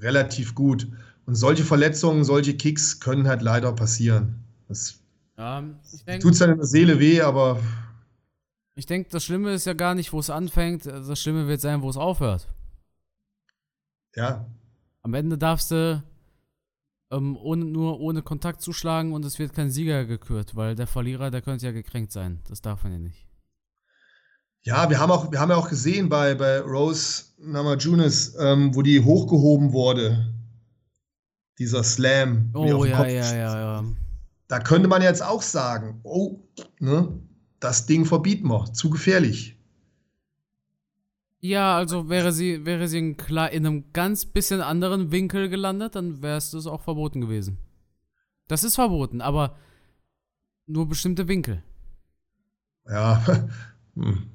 relativ 0.00 0.54
gut. 0.54 0.88
Und 1.26 1.34
solche 1.34 1.62
Verletzungen, 1.62 2.24
solche 2.24 2.56
Kicks 2.56 2.98
können 2.98 3.28
halt 3.28 3.42
leider 3.42 3.74
passieren. 3.74 4.42
Das 4.68 5.00
ja, 5.36 5.62
tut 6.18 6.32
es 6.32 6.38
dann 6.38 6.52
in 6.52 6.56
der 6.56 6.66
Seele 6.66 6.98
weh, 7.00 7.20
aber. 7.20 7.60
Ich 8.74 8.86
denke, 8.86 9.10
das 9.10 9.22
Schlimme 9.22 9.52
ist 9.52 9.66
ja 9.66 9.74
gar 9.74 9.94
nicht, 9.94 10.14
wo 10.14 10.18
es 10.18 10.30
anfängt. 10.30 10.86
Das 10.86 11.20
Schlimme 11.20 11.46
wird 11.46 11.60
sein, 11.60 11.82
wo 11.82 11.90
es 11.90 11.98
aufhört. 11.98 12.48
Ja. 14.16 14.46
Am 15.02 15.12
Ende 15.12 15.36
darfst 15.36 15.72
du 15.72 16.02
ähm, 17.10 17.36
ohne, 17.36 17.66
nur 17.66 18.00
ohne 18.00 18.22
Kontakt 18.22 18.62
zuschlagen 18.62 19.12
und 19.12 19.26
es 19.26 19.38
wird 19.38 19.52
kein 19.52 19.68
Sieger 19.68 20.06
gekürt, 20.06 20.56
weil 20.56 20.74
der 20.74 20.86
Verlierer, 20.86 21.30
der 21.30 21.42
könnte 21.42 21.66
ja 21.66 21.72
gekränkt 21.72 22.12
sein. 22.12 22.40
Das 22.48 22.62
darf 22.62 22.82
man 22.82 22.92
ja 22.94 22.98
nicht. 22.98 23.26
Ja, 24.66 24.88
wir 24.88 24.98
haben, 24.98 25.12
auch, 25.12 25.30
wir 25.30 25.40
haben 25.40 25.50
ja 25.50 25.56
auch 25.56 25.68
gesehen 25.68 26.08
bei, 26.08 26.34
bei 26.34 26.58
Rose 26.60 27.24
Namajunas, 27.38 28.34
ähm, 28.40 28.74
wo 28.74 28.80
die 28.80 29.04
hochgehoben 29.04 29.72
wurde. 29.72 30.32
Dieser 31.58 31.84
Slam. 31.84 32.50
Oh, 32.54 32.84
ja, 32.84 33.06
ja, 33.06 33.34
ja, 33.34 33.58
ja. 33.60 33.84
Da 34.48 34.58
könnte 34.60 34.88
man 34.88 35.02
jetzt 35.02 35.22
auch 35.22 35.42
sagen, 35.42 36.00
oh, 36.02 36.40
ne, 36.80 37.20
das 37.60 37.84
Ding 37.84 38.06
verbieten 38.06 38.48
wir, 38.48 38.72
zu 38.72 38.88
gefährlich. 38.88 39.58
Ja, 41.40 41.76
also 41.76 42.08
wäre 42.08 42.32
sie, 42.32 42.64
wäre 42.64 42.88
sie 42.88 42.98
in, 42.98 43.16
klar, 43.18 43.50
in 43.50 43.66
einem 43.66 43.92
ganz 43.92 44.24
bisschen 44.24 44.62
anderen 44.62 45.12
Winkel 45.12 45.50
gelandet, 45.50 45.94
dann 45.94 46.22
wäre 46.22 46.38
es 46.38 46.52
das 46.52 46.66
auch 46.66 46.80
verboten 46.80 47.20
gewesen. 47.20 47.58
Das 48.48 48.64
ist 48.64 48.76
verboten, 48.76 49.20
aber 49.20 49.56
nur 50.66 50.88
bestimmte 50.88 51.28
Winkel. 51.28 51.62
Ja. 52.88 53.22
Hm. 53.96 54.33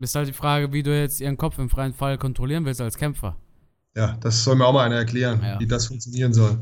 Ist 0.00 0.14
halt 0.14 0.28
die 0.28 0.32
Frage, 0.32 0.72
wie 0.72 0.82
du 0.82 0.98
jetzt 0.98 1.20
ihren 1.20 1.36
Kopf 1.36 1.58
im 1.58 1.68
freien 1.68 1.92
Fall 1.92 2.16
kontrollieren 2.16 2.64
willst 2.64 2.80
als 2.80 2.96
Kämpfer. 2.96 3.36
Ja, 3.94 4.16
das 4.20 4.42
soll 4.42 4.56
mir 4.56 4.66
auch 4.66 4.72
mal 4.72 4.86
einer 4.86 4.96
erklären, 4.96 5.40
ja. 5.42 5.60
wie 5.60 5.66
das 5.66 5.86
funktionieren 5.86 6.32
soll. 6.32 6.58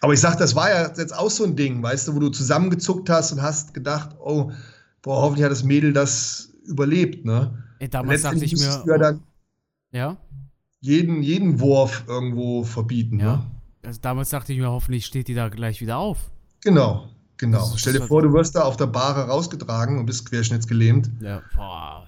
Aber 0.00 0.12
ich 0.14 0.20
sag, 0.20 0.38
das 0.38 0.54
war 0.54 0.70
ja 0.70 0.90
jetzt 0.96 1.14
auch 1.14 1.30
so 1.30 1.44
ein 1.44 1.54
Ding, 1.54 1.82
weißt 1.82 2.08
du, 2.08 2.14
wo 2.14 2.18
du 2.18 2.30
zusammengezuckt 2.30 3.10
hast 3.10 3.32
und 3.32 3.42
hast 3.42 3.74
gedacht, 3.74 4.16
oh, 4.18 4.52
boah, 5.02 5.22
hoffentlich 5.22 5.44
hat 5.44 5.52
das 5.52 5.64
Mädel 5.64 5.92
das 5.92 6.50
überlebt, 6.64 7.24
ne? 7.24 7.62
Ey, 7.78 7.88
damals 7.88 8.22
dachte 8.22 8.44
ich 8.44 8.56
mir. 8.56 8.82
Ja 8.86 8.98
dann 8.98 9.22
ja? 9.92 10.16
Jeden, 10.80 11.22
jeden 11.22 11.60
Wurf 11.60 12.04
irgendwo 12.06 12.64
verbieten, 12.64 13.20
ja. 13.20 13.36
ne? 13.36 13.46
Also 13.82 14.00
damals 14.00 14.30
dachte 14.30 14.52
ich 14.52 14.58
mir, 14.58 14.70
hoffentlich 14.70 15.06
steht 15.06 15.28
die 15.28 15.34
da 15.34 15.48
gleich 15.48 15.80
wieder 15.80 15.98
auf. 15.98 16.30
Genau, 16.62 17.08
genau. 17.38 17.72
Stell 17.76 17.94
dir 17.94 18.02
vor, 18.02 18.22
du 18.22 18.32
wirst 18.32 18.54
da 18.56 18.62
auf 18.62 18.76
der 18.76 18.86
Bahre 18.86 19.28
rausgetragen 19.28 19.98
und 19.98 20.06
bist 20.06 20.28
querschnittsgelähmt. 20.28 21.10
Ja. 21.20 21.42
Boah. 21.54 22.06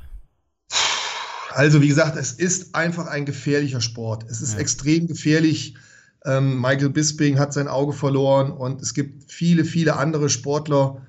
Also, 1.50 1.80
wie 1.80 1.88
gesagt, 1.88 2.16
es 2.16 2.32
ist 2.32 2.74
einfach 2.74 3.06
ein 3.06 3.24
gefährlicher 3.24 3.80
Sport. 3.80 4.24
Es 4.28 4.40
ist 4.42 4.54
Ja. 4.54 4.60
extrem 4.60 5.06
gefährlich. 5.06 5.74
Ähm, 6.24 6.60
Michael 6.60 6.90
Bisping 6.90 7.38
hat 7.38 7.52
sein 7.52 7.68
Auge 7.68 7.92
verloren 7.92 8.50
und 8.50 8.82
es 8.82 8.92
gibt 8.92 9.32
viele, 9.32 9.64
viele 9.64 9.96
andere 9.96 10.28
Sportler, 10.28 11.00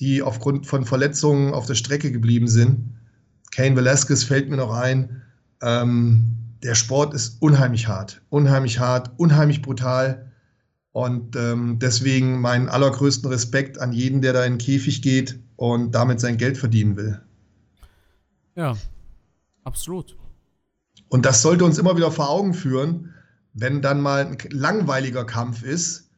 die 0.00 0.22
aufgrund 0.22 0.66
von 0.66 0.84
Verletzungen 0.84 1.54
auf 1.54 1.66
der 1.66 1.74
Strecke 1.74 2.10
geblieben 2.10 2.48
sind. 2.48 2.94
Kane 3.52 3.76
Velasquez 3.76 4.24
fällt 4.24 4.48
mir 4.50 4.56
noch 4.56 4.74
ein. 4.74 5.22
Ähm, 5.62 6.24
der 6.62 6.74
Sport 6.74 7.14
ist 7.14 7.40
unheimlich 7.40 7.88
hart, 7.88 8.20
unheimlich 8.30 8.80
hart, 8.80 9.10
unheimlich 9.16 9.62
brutal. 9.62 10.32
Und 10.94 11.34
ähm, 11.34 11.80
deswegen 11.80 12.40
meinen 12.40 12.68
allergrößten 12.68 13.28
Respekt 13.28 13.80
an 13.80 13.92
jeden, 13.92 14.22
der 14.22 14.32
da 14.32 14.44
in 14.44 14.52
den 14.52 14.58
Käfig 14.58 15.02
geht 15.02 15.40
und 15.56 15.92
damit 15.92 16.20
sein 16.20 16.36
Geld 16.36 16.56
verdienen 16.56 16.96
will. 16.96 17.20
Ja. 18.54 18.76
Absolut. 19.64 20.16
Und 21.08 21.26
das 21.26 21.42
sollte 21.42 21.64
uns 21.64 21.78
immer 21.78 21.96
wieder 21.96 22.12
vor 22.12 22.28
Augen 22.30 22.54
führen, 22.54 23.12
wenn 23.54 23.82
dann 23.82 24.00
mal 24.00 24.24
ein 24.24 24.38
langweiliger 24.50 25.24
Kampf 25.24 25.64
ist, 25.64 26.10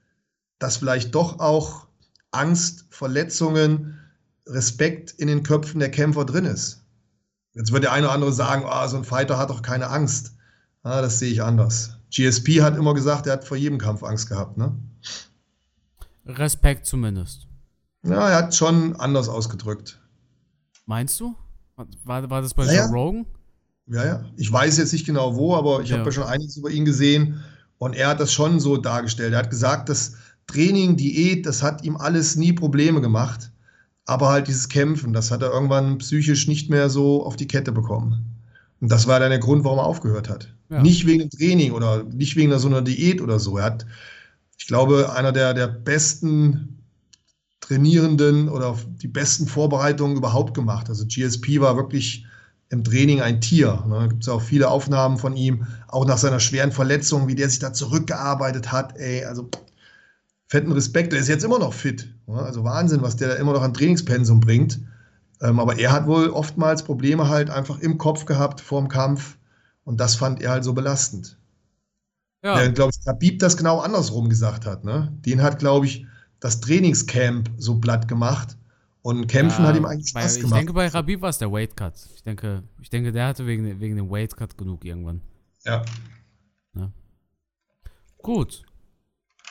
dass 0.58 0.76
vielleicht 0.76 1.14
doch 1.14 1.38
auch 1.38 1.86
Angst, 2.30 2.84
Verletzungen, 2.90 3.98
Respekt 4.46 5.12
in 5.12 5.28
den 5.28 5.42
Köpfen 5.42 5.80
der 5.80 5.90
Kämpfer 5.90 6.26
drin 6.26 6.44
ist. 6.44 6.84
Jetzt 7.54 7.72
wird 7.72 7.84
der 7.84 7.92
eine 7.92 8.08
oder 8.08 8.14
andere 8.14 8.32
sagen, 8.32 8.64
ah, 8.66 8.86
so 8.88 8.98
ein 8.98 9.04
Fighter 9.04 9.38
hat 9.38 9.48
doch 9.48 9.62
keine 9.62 9.88
Angst. 9.88 10.36
Ah, 10.82 11.00
das 11.00 11.18
sehe 11.18 11.32
ich 11.32 11.42
anders. 11.42 11.95
GSP 12.10 12.62
hat 12.62 12.76
immer 12.76 12.94
gesagt, 12.94 13.26
er 13.26 13.34
hat 13.34 13.44
vor 13.44 13.56
jedem 13.56 13.78
Kampf 13.78 14.02
Angst 14.02 14.28
gehabt. 14.28 14.56
Ne? 14.56 14.74
Respekt 16.26 16.86
zumindest. 16.86 17.46
Ja, 18.04 18.28
er 18.30 18.36
hat 18.36 18.54
schon 18.54 18.96
anders 18.96 19.28
ausgedrückt. 19.28 20.00
Meinst 20.86 21.18
du? 21.20 21.34
War, 22.04 22.28
war 22.30 22.42
das 22.42 22.54
bei 22.54 22.64
Naja. 22.64 22.86
Joe 22.86 22.92
Rogan? 22.94 23.26
Ja, 23.88 24.04
ja. 24.04 24.24
Ich 24.36 24.50
weiß 24.52 24.78
jetzt 24.78 24.92
nicht 24.92 25.06
genau 25.06 25.36
wo, 25.36 25.54
aber 25.54 25.82
ich 25.82 25.90
Ja. 25.90 25.98
habe 25.98 26.08
ja 26.08 26.12
schon 26.12 26.24
einiges 26.24 26.56
über 26.56 26.70
ihn 26.70 26.84
gesehen 26.84 27.40
und 27.78 27.94
er 27.94 28.08
hat 28.08 28.20
das 28.20 28.32
schon 28.32 28.60
so 28.60 28.76
dargestellt. 28.76 29.32
Er 29.32 29.40
hat 29.40 29.50
gesagt, 29.50 29.88
das 29.88 30.14
Training, 30.46 30.96
Diät, 30.96 31.44
das 31.46 31.62
hat 31.62 31.84
ihm 31.84 31.96
alles 31.96 32.36
nie 32.36 32.52
Probleme 32.52 33.00
gemacht. 33.00 33.50
Aber 34.06 34.28
halt 34.28 34.46
dieses 34.46 34.68
Kämpfen, 34.68 35.12
das 35.12 35.32
hat 35.32 35.42
er 35.42 35.50
irgendwann 35.50 35.98
psychisch 35.98 36.46
nicht 36.46 36.70
mehr 36.70 36.88
so 36.88 37.24
auf 37.26 37.34
die 37.36 37.48
Kette 37.48 37.72
bekommen. 37.72 38.35
Und 38.80 38.90
das 38.90 39.06
war 39.06 39.20
dann 39.20 39.30
der 39.30 39.38
Grund, 39.38 39.64
warum 39.64 39.78
er 39.78 39.86
aufgehört 39.86 40.28
hat. 40.28 40.52
Ja. 40.68 40.82
Nicht 40.82 41.06
wegen 41.06 41.20
dem 41.20 41.30
Training 41.30 41.72
oder 41.72 42.04
nicht 42.04 42.36
wegen 42.36 42.56
so 42.58 42.68
einer 42.68 42.82
Diät 42.82 43.20
oder 43.20 43.38
so. 43.38 43.58
Er 43.58 43.64
hat, 43.64 43.86
ich 44.58 44.66
glaube, 44.66 45.12
einer 45.14 45.32
der, 45.32 45.54
der 45.54 45.68
besten 45.68 46.82
Trainierenden 47.60 48.48
oder 48.48 48.76
die 49.02 49.08
besten 49.08 49.46
Vorbereitungen 49.46 50.16
überhaupt 50.16 50.54
gemacht. 50.54 50.88
Also 50.88 51.04
GSP 51.06 51.60
war 51.60 51.76
wirklich 51.76 52.26
im 52.68 52.84
Training 52.84 53.20
ein 53.20 53.40
Tier. 53.40 53.84
Ne? 53.86 53.94
Da 54.00 54.06
gibt 54.08 54.22
es 54.22 54.28
auch 54.28 54.42
viele 54.42 54.68
Aufnahmen 54.68 55.18
von 55.18 55.36
ihm, 55.36 55.66
auch 55.88 56.04
nach 56.04 56.18
seiner 56.18 56.40
schweren 56.40 56.72
Verletzung, 56.72 57.28
wie 57.28 57.34
der 57.34 57.48
sich 57.48 57.58
da 57.58 57.72
zurückgearbeitet 57.72 58.72
hat. 58.72 58.96
Ey, 58.96 59.24
also 59.24 59.50
fetten 60.48 60.72
Respekt. 60.72 61.12
Der 61.12 61.20
ist 61.20 61.28
jetzt 61.28 61.44
immer 61.44 61.58
noch 61.58 61.72
fit. 61.72 62.08
Ne? 62.26 62.38
Also 62.38 62.64
Wahnsinn, 62.64 63.02
was 63.02 63.16
der 63.16 63.28
da 63.28 63.34
immer 63.34 63.52
noch 63.52 63.62
an 63.62 63.74
Trainingspensum 63.74 64.40
bringt. 64.40 64.80
Ähm, 65.42 65.60
aber 65.60 65.78
er 65.78 65.92
hat 65.92 66.06
wohl 66.06 66.30
oftmals 66.30 66.82
Probleme 66.82 67.28
halt 67.28 67.50
einfach 67.50 67.78
im 67.80 67.98
Kopf 67.98 68.24
gehabt 68.24 68.60
vorm 68.60 68.88
Kampf. 68.88 69.38
Und 69.84 69.98
das 70.00 70.16
fand 70.16 70.40
er 70.42 70.50
halt 70.50 70.64
so 70.64 70.72
belastend. 70.72 71.38
Ja. 72.42 72.56
Während, 72.58 72.74
glaube 72.74 72.92
ich, 72.98 73.06
Habib 73.06 73.38
das 73.38 73.56
genau 73.56 73.80
andersrum 73.80 74.28
gesagt 74.28 74.66
hat. 74.66 74.84
Ne? 74.84 75.12
Den 75.24 75.42
hat, 75.42 75.58
glaube 75.58 75.86
ich, 75.86 76.06
das 76.40 76.60
Trainingscamp 76.60 77.50
so 77.56 77.78
platt 77.80 78.08
gemacht. 78.08 78.56
Und 79.02 79.28
Kämpfen 79.28 79.62
Ja, 79.62 79.68
hat 79.68 79.76
ihm 79.76 79.84
eigentlich 79.84 80.12
bei, 80.14 80.20
Spaß 80.22 80.36
Ich 80.36 80.42
gemacht. 80.42 80.58
denke, 80.60 80.72
bei 80.72 80.88
Rabib 80.88 81.20
war 81.22 81.28
es 81.30 81.38
der 81.38 81.52
Weight 81.52 81.76
Cut. 81.76 81.94
Ich 82.14 82.22
denke, 82.24 82.64
ich 82.82 82.90
denke, 82.90 83.12
der 83.12 83.28
hatte 83.28 83.46
wegen, 83.46 83.78
wegen 83.78 83.96
dem 83.96 84.10
Weight 84.10 84.36
Cut 84.36 84.58
genug 84.58 84.84
irgendwann. 84.84 85.20
ja. 85.64 85.82
Gut. 88.18 88.62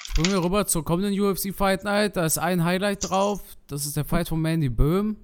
Springen 0.02 0.32
wir 0.32 0.44
rüber 0.44 0.66
zur 0.66 0.84
kommenden 0.84 1.18
UFC 1.20 1.54
Fight 1.56 1.84
Night. 1.86 2.18
Da 2.18 2.26
ist 2.26 2.38
ein 2.38 2.64
Highlight 2.66 3.10
drauf. 3.10 3.42
Das 3.68 3.86
ist 3.86 3.96
der 3.96 4.04
Fight 4.06 4.28
von 4.28 4.42
Mandy 4.42 4.70
Böhm. 4.70 5.16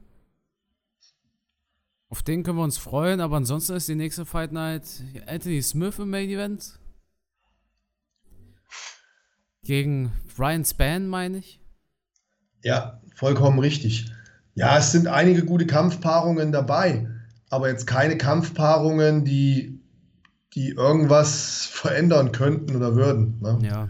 Auf 2.11 2.23
den 2.23 2.43
können 2.43 2.57
wir 2.57 2.65
uns 2.65 2.77
freuen, 2.77 3.21
aber 3.21 3.37
ansonsten 3.37 3.73
ist 3.73 3.87
die 3.87 3.95
nächste 3.95 4.25
Fight 4.25 4.51
Night 4.51 4.83
Anthony 5.27 5.61
Smith 5.61 5.97
im 5.97 6.09
Main 6.09 6.29
Event. 6.29 6.77
Gegen 9.63 10.11
Ryan 10.37 10.65
Spann, 10.65 11.07
meine 11.07 11.37
ich. 11.37 11.61
Ja, 12.63 12.99
vollkommen 13.15 13.59
richtig. 13.59 14.11
Ja, 14.55 14.77
es 14.77 14.91
sind 14.91 15.07
einige 15.07 15.45
gute 15.45 15.65
Kampfpaarungen 15.65 16.51
dabei, 16.51 17.07
aber 17.49 17.69
jetzt 17.69 17.87
keine 17.87 18.17
Kampfpaarungen, 18.17 19.23
die, 19.23 19.79
die 20.53 20.71
irgendwas 20.71 21.65
verändern 21.65 22.33
könnten 22.33 22.75
oder 22.75 22.93
würden. 22.93 23.39
Ne? 23.39 23.59
Ja. 23.61 23.89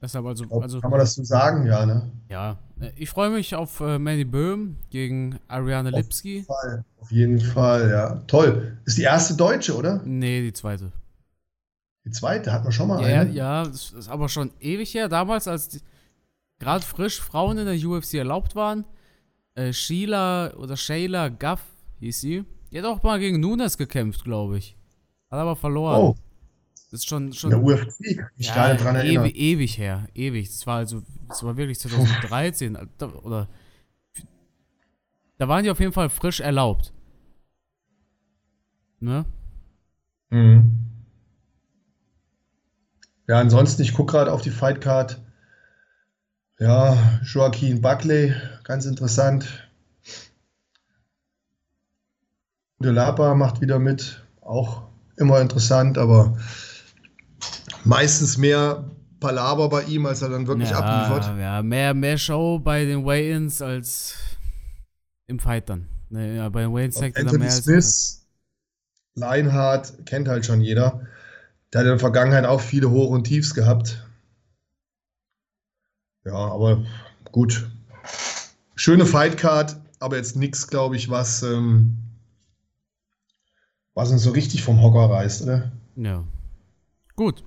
Deshalb 0.00 0.26
also, 0.26 0.44
also 0.60 0.80
Kann 0.80 0.90
man 0.90 1.00
das 1.00 1.14
so 1.14 1.24
sagen? 1.24 1.66
Ja, 1.66 1.84
ne? 1.84 2.10
ja. 2.28 2.56
Ich 2.94 3.10
freue 3.10 3.30
mich 3.30 3.54
auf 3.56 3.80
äh, 3.80 3.98
Mandy 3.98 4.24
Böhm 4.24 4.76
gegen 4.90 5.40
Ariane 5.48 5.90
Lipski. 5.90 6.44
Fall. 6.44 6.84
Auf 7.00 7.10
jeden 7.10 7.40
Fall, 7.40 7.90
ja. 7.90 8.22
Toll. 8.28 8.78
Ist 8.84 8.96
die 8.98 9.02
erste 9.02 9.34
Deutsche, 9.34 9.76
oder? 9.76 10.00
Nee, 10.04 10.42
die 10.42 10.52
zweite. 10.52 10.92
Die 12.04 12.10
zweite 12.12 12.52
hatten 12.52 12.64
wir 12.66 12.72
schon 12.72 12.86
mal 12.88 13.02
Ja, 13.02 13.20
eine. 13.22 13.30
ja, 13.32 13.64
das 13.64 13.90
ist 13.90 14.08
aber 14.08 14.28
schon 14.28 14.52
ewig 14.60 14.94
her. 14.94 15.08
Damals, 15.08 15.48
als 15.48 15.80
gerade 16.60 16.84
frisch 16.84 17.20
Frauen 17.20 17.58
in 17.58 17.66
der 17.66 17.88
UFC 17.88 18.14
erlaubt 18.14 18.54
waren, 18.54 18.84
äh, 19.56 19.72
Sheila 19.72 20.54
oder 20.54 20.76
Shayla 20.76 21.28
Guff 21.28 21.60
hieß 21.98 22.20
sie. 22.20 22.44
Die 22.70 22.78
hat 22.78 22.84
auch 22.84 23.02
mal 23.02 23.18
gegen 23.18 23.40
Nunes 23.40 23.76
gekämpft, 23.76 24.22
glaube 24.22 24.58
ich. 24.58 24.76
Hat 25.30 25.40
aber 25.40 25.56
verloren. 25.56 26.00
Oh, 26.00 26.14
Das 26.90 27.00
ist 27.00 27.08
schon, 27.08 27.26
in 27.26 27.32
schon 27.34 27.50
der 27.50 27.62
UFC. 27.62 27.86
Kann 27.86 27.88
ich 27.98 28.16
mich 28.16 28.30
nicht 28.36 28.54
dran 28.54 28.96
erinnern. 28.96 29.26
ewig, 29.34 29.78
her. 29.78 30.08
Ewig. 30.14 30.48
Das 30.48 30.66
war 30.66 30.76
also, 30.78 31.02
das 31.28 31.42
war 31.42 31.56
wirklich 31.56 31.78
2013 31.78 32.78
da- 32.98 33.08
oder 33.08 33.48
da 35.36 35.48
waren 35.48 35.62
die 35.62 35.70
auf 35.70 35.80
jeden 35.80 35.92
Fall 35.92 36.08
frisch 36.08 36.40
erlaubt. 36.40 36.92
Ne? 39.00 39.24
Mhm. 40.30 40.72
Ja, 43.28 43.38
ansonsten, 43.38 43.82
ich 43.82 43.92
gucke 43.92 44.12
gerade 44.12 44.32
auf 44.32 44.42
die 44.42 44.50
Fightcard. 44.50 45.20
Ja, 46.58 47.20
Joaquin 47.22 47.80
Buckley, 47.80 48.34
ganz 48.64 48.84
interessant. 48.86 49.68
De 52.80 52.90
Lapa 52.90 53.34
macht 53.34 53.60
wieder 53.60 53.78
mit, 53.78 54.24
auch 54.40 54.88
immer 55.16 55.40
interessant, 55.40 55.98
aber 55.98 56.36
meistens 57.88 58.36
mehr 58.36 58.84
Palaver 59.18 59.68
bei 59.68 59.82
ihm, 59.84 60.06
als 60.06 60.22
er 60.22 60.28
dann 60.28 60.46
wirklich 60.46 60.72
abliefert. 60.74 61.24
Ja, 61.26 61.38
ja 61.38 61.62
mehr, 61.62 61.94
mehr 61.94 62.18
Show 62.18 62.58
bei 62.58 62.84
den 62.84 63.04
Weigh-Ins 63.04 63.62
als 63.62 64.16
im 65.26 65.40
Fight 65.40 65.68
dann. 65.68 65.88
Ne, 66.10 66.36
ja, 66.36 66.48
bei 66.50 66.62
den 66.62 66.72
Weigh-Ins 66.72 66.96
zeigt 66.96 67.16
er 67.16 67.24
dann 67.24 67.38
mehr 67.38 67.50
als. 67.50 67.64
Smith, 67.64 68.26
Leinhardt, 69.14 70.06
kennt 70.06 70.28
halt 70.28 70.46
schon 70.46 70.60
jeder. 70.60 71.06
Der 71.72 71.80
hat 71.80 71.86
in 71.86 71.92
der 71.92 71.98
Vergangenheit 71.98 72.44
auch 72.44 72.60
viele 72.60 72.90
Hoch- 72.90 73.10
und 73.10 73.24
Tiefs 73.24 73.54
gehabt. 73.54 74.06
Ja, 76.24 76.34
aber 76.34 76.84
gut. 77.32 77.68
Schöne 78.76 79.06
Fightcard, 79.06 79.76
aber 79.98 80.16
jetzt 80.16 80.36
nichts, 80.36 80.68
glaube 80.68 80.96
ich, 80.96 81.10
was, 81.10 81.42
ähm, 81.42 81.96
was 83.94 84.10
uns 84.12 84.22
so 84.22 84.30
richtig 84.30 84.62
vom 84.62 84.80
Hocker 84.82 85.10
reißt, 85.12 85.42
oder? 85.42 85.72
Ja. 85.96 86.22
Gut. 87.16 87.42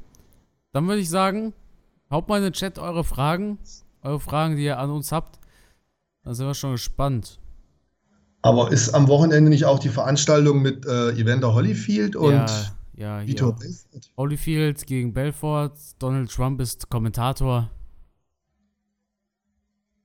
Dann 0.74 0.88
würde 0.88 1.02
ich 1.02 1.10
sagen, 1.10 1.54
haut 2.10 2.28
mal 2.28 2.38
in 2.38 2.44
den 2.44 2.54
Chat 2.54 2.80
eure 2.80 3.04
Fragen. 3.04 3.58
Eure 4.02 4.20
Fragen, 4.20 4.56
die 4.56 4.64
ihr 4.64 4.80
an 4.80 4.90
uns 4.90 5.12
habt. 5.12 5.40
Da 6.24 6.34
sind 6.34 6.48
wir 6.48 6.54
schon 6.54 6.72
gespannt. 6.72 7.40
Aber 8.42 8.72
ist 8.72 8.94
am 8.94 9.08
Wochenende 9.08 9.50
nicht 9.50 9.66
auch 9.66 9.80
die 9.80 9.90
Veranstaltung 9.90 10.62
mit 10.62 10.86
äh, 10.86 11.12
Evander 11.12 11.54
Holyfield 11.54 12.16
und 12.16 12.34
ja, 12.34 12.48
ja, 12.96 13.28
Vitor. 13.28 13.56
Belfort? 13.56 14.12
Holyfield 14.18 14.88
gegen 14.88 15.14
Belfort. 15.14 15.74
Donald 16.00 16.32
Trump 16.32 16.60
ist 16.60 16.90
Kommentator. 16.90 17.70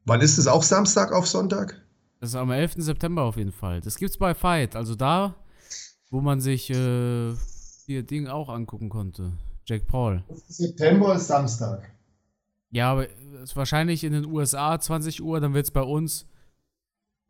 Wann 0.04 0.20
ist 0.20 0.38
es 0.38 0.46
auch 0.46 0.62
Samstag 0.62 1.12
auf 1.12 1.26
Sonntag? 1.26 1.80
Das 2.20 2.30
ist 2.30 2.36
am 2.36 2.50
11. 2.50 2.74
September 2.78 3.22
auf 3.22 3.36
jeden 3.36 3.52
Fall. 3.52 3.80
Das 3.80 3.96
gibt's 3.96 4.18
bei 4.18 4.34
Fight. 4.34 4.76
Also 4.76 4.94
da, 4.94 5.34
wo 6.10 6.20
man 6.20 6.40
sich 6.40 6.70
äh, 6.70 7.34
hier 7.86 8.02
Ding 8.02 8.26
auch 8.26 8.48
angucken 8.48 8.88
konnte. 8.88 9.32
Jake 9.66 9.84
Paul. 9.84 10.22
September 10.48 11.16
ist 11.16 11.26
Samstag. 11.26 11.90
Ja, 12.70 12.92
aber 12.92 13.08
es 13.08 13.50
ist 13.50 13.56
wahrscheinlich 13.56 14.04
in 14.04 14.12
den 14.12 14.24
USA 14.26 14.78
20 14.78 15.22
Uhr, 15.22 15.40
dann 15.40 15.54
wird's 15.54 15.70
bei 15.70 15.82
uns. 15.82 16.26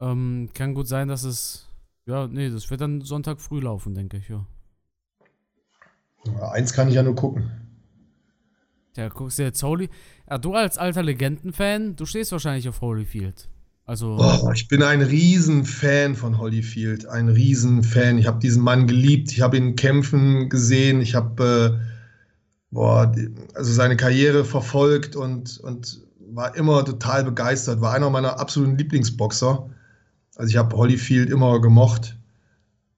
Ähm, 0.00 0.50
kann 0.52 0.74
gut 0.74 0.86
sein, 0.86 1.08
dass 1.08 1.24
es 1.24 1.66
Ja, 2.04 2.26
nee, 2.26 2.50
das 2.50 2.70
wird 2.70 2.82
dann 2.82 3.00
Sonntag 3.00 3.40
früh 3.40 3.60
laufen, 3.60 3.94
denke 3.94 4.18
ich, 4.18 4.28
ja. 4.28 4.46
Ja, 6.26 6.50
Eins 6.50 6.72
kann 6.72 6.88
ich 6.88 6.94
ja 6.94 7.02
nur 7.02 7.14
gucken. 7.14 7.50
Ja, 8.96 9.08
guckst 9.08 9.38
du 9.38 9.42
jetzt 9.42 9.62
Holy. 9.62 9.88
Ja, 10.28 10.38
du 10.38 10.54
als 10.54 10.78
alter 10.78 11.02
Legendenfan, 11.02 11.96
du 11.96 12.06
stehst 12.06 12.32
wahrscheinlich 12.32 12.68
auf 12.68 12.80
Holyfield. 12.80 13.48
Also. 13.84 14.16
Oh, 14.18 14.50
ich 14.52 14.68
bin 14.68 14.82
ein 14.82 15.00
Riesenfan 15.00 16.16
von 16.16 16.38
Holyfield, 16.38 17.06
ein 17.06 17.28
Riesenfan. 17.28 18.18
Ich 18.18 18.26
habe 18.26 18.40
diesen 18.40 18.64
Mann 18.64 18.86
geliebt, 18.86 19.30
ich 19.30 19.42
habe 19.42 19.56
ihn 19.56 19.76
kämpfen 19.76 20.48
gesehen, 20.48 21.00
ich 21.00 21.14
habe 21.14 21.78
äh, 21.80 21.95
boah, 22.76 23.06
die- 23.06 23.34
also 23.54 23.72
seine 23.72 23.96
Karriere 23.96 24.44
verfolgt 24.44 25.16
und, 25.16 25.58
und 25.60 26.02
war 26.18 26.54
immer 26.56 26.84
total 26.84 27.24
begeistert, 27.24 27.80
war 27.80 27.94
einer 27.94 28.10
meiner 28.10 28.38
absoluten 28.38 28.76
Lieblingsboxer. 28.76 29.70
Also 30.36 30.50
ich 30.50 30.58
habe 30.58 30.76
Holyfield 30.76 31.30
immer 31.30 31.58
gemocht. 31.62 32.18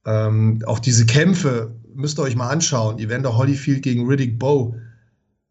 Ähm, 0.05 0.63
auch 0.67 0.81
diese 0.81 1.07
Kämpfe 1.07 1.77
müsst 1.95 2.19
ihr 2.19 2.23
euch 2.25 2.35
mal 2.35 2.51
anschauen. 2.51 2.99
Evander 2.99 3.37
Holyfield 3.37 3.83
gegen 3.85 4.09
Riddick 4.09 4.39
Bowe. 4.41 4.83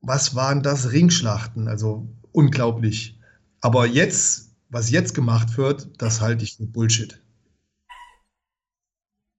Was 0.02 0.36
waren 0.36 0.62
das 0.62 0.92
Ringschlachten? 0.92 1.70
Also 1.70 2.10
unglaublich. 2.34 3.18
Aber 3.62 3.86
jetzt, 3.86 4.52
was 4.70 4.92
jetzt 4.92 5.14
gemacht 5.16 5.58
wird, 5.58 5.88
das 6.02 6.20
halte 6.20 6.44
ich 6.44 6.58
für 6.58 6.66
Bullshit. 6.68 7.22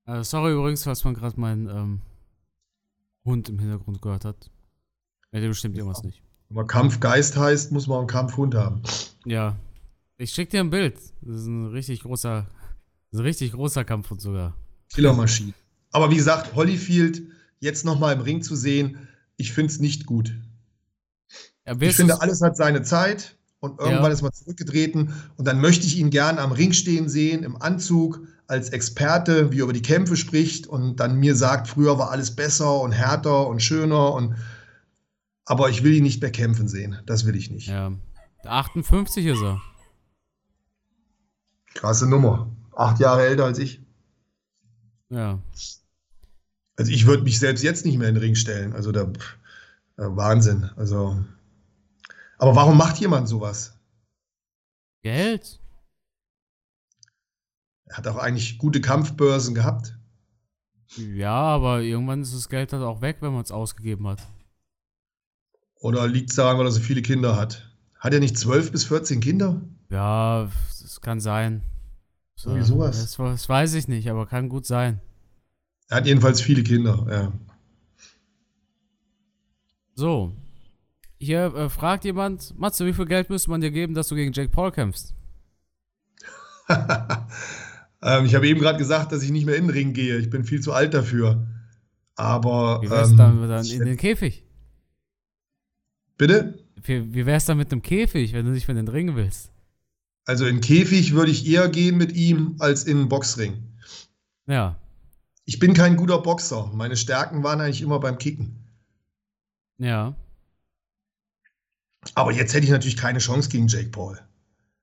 Äh, 0.07 0.25
sorry 0.25 0.53
übrigens, 0.55 0.85
falls 0.85 1.05
man 1.05 1.13
gerade 1.13 1.39
meinen 1.39 1.69
ähm, 1.69 2.01
Hund 3.27 3.51
im 3.51 3.59
Hintergrund 3.59 4.01
gehört 4.01 4.25
hat. 4.25 4.51
Ja, 5.33 5.41
dem 5.41 5.55
stimmt 5.55 5.77
irgendwas 5.77 6.03
nicht. 6.03 6.23
Wenn 6.49 6.57
man 6.57 6.67
Kampfgeist 6.67 7.37
heißt, 7.37 7.73
muss 7.73 7.87
man 7.87 7.99
einen 7.99 8.07
Kampfhund 8.07 8.55
haben. 8.55 8.81
Ja. 9.25 9.57
Ich 10.17 10.31
schick 10.33 10.51
dir 10.51 10.61
ein 10.61 10.71
Bild. 10.71 10.97
Das 11.21 11.37
ist 11.43 11.47
ein 11.47 11.67
richtig 11.67 12.03
großer, 12.03 12.47
das 13.11 13.13
ist 13.13 13.19
ein 13.21 13.25
richtig 13.27 13.53
großer 13.53 13.85
Kampfhund 13.85 14.21
sogar. 14.21 14.57
Killermaschine. 14.93 15.53
Aber 15.93 16.11
wie 16.11 16.17
gesagt, 16.17 16.55
Holyfield 16.55 17.23
jetzt 17.61 17.85
nochmal 17.85 18.15
im 18.15 18.21
Ring 18.23 18.43
zu 18.43 18.57
sehen, 18.57 18.99
ich 19.37 19.53
finde 19.53 19.73
es 19.73 19.79
nicht 19.81 20.07
gut. 20.07 20.35
Ja, 21.67 21.77
Ich 21.81 21.95
finde, 21.97 22.21
alles 22.21 22.41
hat 22.41 22.57
seine 22.57 22.83
Zeit 22.83 23.37
und 23.61 23.79
irgendwann 23.79 24.05
Ja. 24.07 24.09
ist 24.13 24.23
man 24.23 24.33
zurückgetreten 24.33 25.13
und 25.37 25.47
dann 25.47 25.61
möchte 25.61 25.87
ich 25.87 25.99
ihn 25.99 26.11
gern 26.11 26.39
am 26.39 26.53
Ring 26.53 26.73
stehen 26.73 27.09
sehen, 27.09 27.43
im 27.45 27.61
Anzug, 27.61 28.21
als 28.47 28.71
Experte, 28.71 29.53
wie 29.53 29.61
er 29.61 29.65
über 29.65 29.73
die 29.75 29.83
Kämpfe 29.83 30.17
spricht 30.17 30.67
und 30.67 30.97
dann 30.97 31.21
mir 31.21 31.37
sagt, 31.37 31.69
früher 31.69 31.99
war 31.99 32.11
alles 32.11 32.35
besser 32.35 32.81
und 32.81 32.93
härter 32.93 33.47
und 33.47 33.63
schöner 33.63 34.15
und 34.15 34.35
aber 35.49 35.71
ich 35.71 35.83
will 35.83 35.95
ihn 35.95 36.03
nicht 36.03 36.21
mehr 36.21 36.31
kämpfen 36.31 36.69
sehen. 36.69 36.99
Das 37.07 37.25
will 37.25 37.35
ich 37.35 37.51
nicht. 37.51 37.69
Ja. 37.69 37.93
58 38.45 39.25
ist 39.25 39.41
er. 39.41 39.63
Krasse 41.75 42.07
Nummer. 42.07 42.55
Acht 42.77 43.01
Jahre 43.01 43.27
älter 43.27 43.47
als 43.47 43.59
ich. 43.59 43.81
Ja. 45.09 45.43
Also 46.77 46.93
ich 46.93 47.07
würde 47.07 47.23
mich 47.23 47.39
selbst 47.39 47.63
jetzt 47.63 47.87
nicht 47.87 47.97
mehr 47.97 48.11
in 48.11 48.15
den 48.15 48.23
Ring 48.23 48.35
stellen. 48.35 48.75
Also 48.75 48.93
da 48.93 49.07
pff, 49.07 49.39
äh, 49.97 50.03
Wahnsinn. 50.03 50.71
Also 50.77 51.25
aber 52.37 52.55
warum 52.55 52.77
macht 52.77 52.99
jemand 52.99 53.27
sowas? 53.27 53.75
Geld? 55.03 55.59
Er 57.87 57.97
hat 57.97 58.07
auch 58.07 58.17
eigentlich 58.17 58.59
gute 58.59 58.83
Kampfbörsen 58.83 59.55
gehabt. 59.55 59.97
Ja, 60.97 61.33
aber 61.33 61.81
irgendwann 61.81 62.21
ist 62.21 62.35
das 62.35 62.51
Geld 62.51 62.73
halt 62.75 62.83
auch 62.83 63.01
weg, 63.01 63.17
wenn 63.21 63.33
man 63.33 63.43
es 63.43 63.51
ausgegeben 63.51 64.07
hat. 64.07 64.21
Oder 65.81 66.07
liegt 66.07 66.31
es 66.31 66.37
daran, 66.37 66.59
weil 66.59 66.67
er 66.67 66.73
so 66.73 66.81
viele 66.81 67.03
Kinder 67.03 67.37
hat? 67.37 67.71
Hat 67.99 68.13
er 68.13 68.21
nicht 68.21 68.39
12 68.39 68.73
bis 68.73 68.85
14 68.85 69.21
Kinder? 69.21 69.61
Ja, 69.91 70.49
das 70.81 71.01
kann 71.01 71.21
sein. 71.21 71.63
So, 72.35 72.51
Irgendwie 72.51 72.67
sowas. 72.67 73.01
Das, 73.01 73.17
das 73.17 73.49
weiß 73.49 73.75
ich 73.75 73.89
nicht, 73.89 74.09
aber 74.09 74.27
kann 74.27 74.49
gut 74.49 74.67
sein. 74.67 75.01
Er 75.89 75.99
hat 75.99 76.07
jedenfalls 76.07 76.41
viele 76.41 76.63
Kinder, 76.63 77.07
ja. 77.11 77.33
So. 79.95 80.33
Hier 81.19 81.53
äh, 81.55 81.69
fragt 81.69 82.05
jemand, 82.05 82.57
Matze, 82.57 82.87
wie 82.87 82.93
viel 82.93 83.07
Geld 83.07 83.31
müsste 83.31 83.51
man 83.51 83.61
dir 83.61 83.73
geben, 83.73 83.95
dass 83.95 84.09
du 84.09 84.15
gegen 84.15 84.33
Jake 84.33 84.51
Paul 84.51 84.71
kämpfst? 84.71 85.15
ähm, 88.03 88.27
ich 88.27 88.35
habe 88.35 88.47
eben 88.47 88.61
gerade 88.61 88.79
gesagt, 88.79 89.11
dass 89.11 89.23
ich 89.23 89.31
nicht 89.31 89.47
mehr 89.47 89.57
in 89.57 89.65
den 89.65 89.71
Ring 89.71 89.93
gehe. 89.95 90.19
Ich 90.19 90.31
bin 90.31 90.45
viel 90.45 90.61
zu 90.61 90.73
alt 90.73 90.95
dafür. 90.95 91.49
Aber 92.15 92.83
Wie 92.83 92.87
ähm, 92.87 93.17
dann, 93.17 93.49
dann 93.49 93.67
in 93.67 93.85
den 93.85 93.97
Käfig? 93.97 94.45
Bitte? 96.19 96.59
Wie, 96.83 97.15
wie 97.15 97.27
wär's 97.27 97.47
dann 97.47 97.57
mit 97.57 97.73
einem 97.73 97.83
Käfig, 97.83 98.33
wenn 98.33 98.45
du 98.45 98.53
nicht 98.53 98.69
mehr 98.69 98.77
in 98.77 98.85
den 98.85 98.93
Ring 98.93 99.17
willst? 99.17 99.51
Also 100.27 100.47
in 100.47 100.61
Käfig 100.61 101.15
würde 101.15 101.31
ich 101.31 101.47
eher 101.47 101.69
gehen 101.69 101.97
mit 101.97 102.13
ihm 102.13 102.57
als 102.59 102.85
in 102.85 102.99
einen 102.99 103.09
Boxring. 103.09 103.63
Ja. 104.47 104.79
Ich 105.47 105.59
bin 105.59 105.73
kein 105.73 105.97
guter 105.97 106.19
Boxer. 106.19 106.71
Meine 106.75 106.97
Stärken 106.97 107.43
waren 107.43 107.61
eigentlich 107.63 107.81
immer 107.81 107.99
beim 107.99 108.19
Kicken. 108.19 108.55
Ja. 109.79 110.15
Aber 112.15 112.33
jetzt 112.33 112.53
hätte 112.53 112.65
ich 112.65 112.71
natürlich 112.71 112.97
keine 112.97 113.19
Chance 113.21 113.49
gegen 113.49 113.69
Jake 113.69 113.89
Paul. 113.89 114.21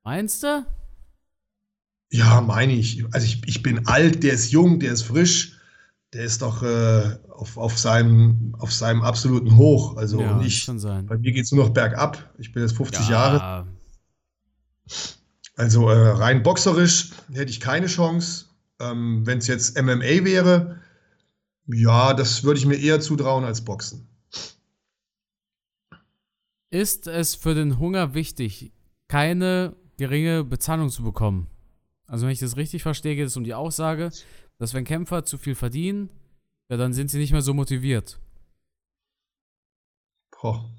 Meinst 0.03 0.41
du? 0.43 0.65
Ja, 2.11 2.41
meine 2.41 2.73
ich. 2.73 3.03
Also 3.13 3.25
ich, 3.25 3.47
ich 3.47 3.61
bin 3.61 3.87
alt, 3.87 4.23
der 4.23 4.33
ist 4.33 4.51
jung, 4.51 4.79
der 4.79 4.93
ist 4.93 5.03
frisch, 5.03 5.54
der 6.15 6.23
ist 6.23 6.41
doch 6.41 6.63
äh, 6.63 7.17
auf, 7.29 7.57
auf, 7.57 7.77
seinem, 7.77 8.55
auf 8.57 8.71
seinem 8.71 9.01
absoluten 9.01 9.57
Hoch. 9.57 9.97
Also 9.97 10.21
ja, 10.21 10.39
ich, 10.39 10.65
bei 10.65 11.17
mir 11.17 11.33
geht 11.33 11.43
es 11.43 11.51
nur 11.51 11.65
noch 11.65 11.73
bergab. 11.73 12.33
Ich 12.37 12.53
bin 12.53 12.63
jetzt 12.63 12.77
50 12.77 13.09
ja, 13.09 13.11
Jahre. 13.11 13.67
Also 15.57 15.89
äh, 15.89 16.11
rein 16.11 16.41
boxerisch 16.41 17.11
hätte 17.33 17.51
ich 17.51 17.59
keine 17.59 17.87
Chance. 17.87 18.45
Ähm, 18.79 19.25
Wenn 19.25 19.39
es 19.39 19.47
jetzt 19.47 19.77
MMA 19.77 20.23
wäre, 20.23 20.79
ja, 21.67 22.13
das 22.13 22.45
würde 22.45 22.59
ich 22.59 22.65
mir 22.65 22.77
eher 22.77 23.01
zutrauen 23.01 23.43
als 23.43 23.65
Boxen. 23.65 24.07
Ist 26.69 27.07
es 27.07 27.35
für 27.35 27.55
den 27.55 27.77
Hunger 27.77 28.13
wichtig, 28.13 28.71
keine 29.09 29.75
geringe 29.97 30.45
Bezahlung 30.45 30.89
zu 30.89 31.03
bekommen? 31.03 31.47
Also 32.07 32.25
wenn 32.25 32.33
ich 32.33 32.39
das 32.39 32.55
richtig 32.55 32.83
verstehe, 32.83 33.15
geht 33.15 33.27
es 33.27 33.35
um 33.35 33.43
die 33.43 33.53
Aussage, 33.53 34.11
dass 34.57 34.73
wenn 34.73 34.85
Kämpfer 34.85 35.25
zu 35.25 35.37
viel 35.37 35.55
verdienen, 35.55 36.09
ja, 36.69 36.77
dann 36.77 36.93
sind 36.93 37.11
sie 37.11 37.17
nicht 37.17 37.31
mehr 37.31 37.41
so 37.41 37.53
motiviert. 37.53 38.19
Boah. 40.31 40.69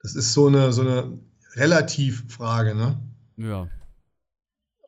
Das 0.00 0.14
ist 0.14 0.32
so 0.32 0.46
eine, 0.46 0.72
so 0.72 0.82
eine 0.82 1.18
Relativfrage, 1.54 2.74
ne? 2.74 3.00
Ja. 3.36 3.68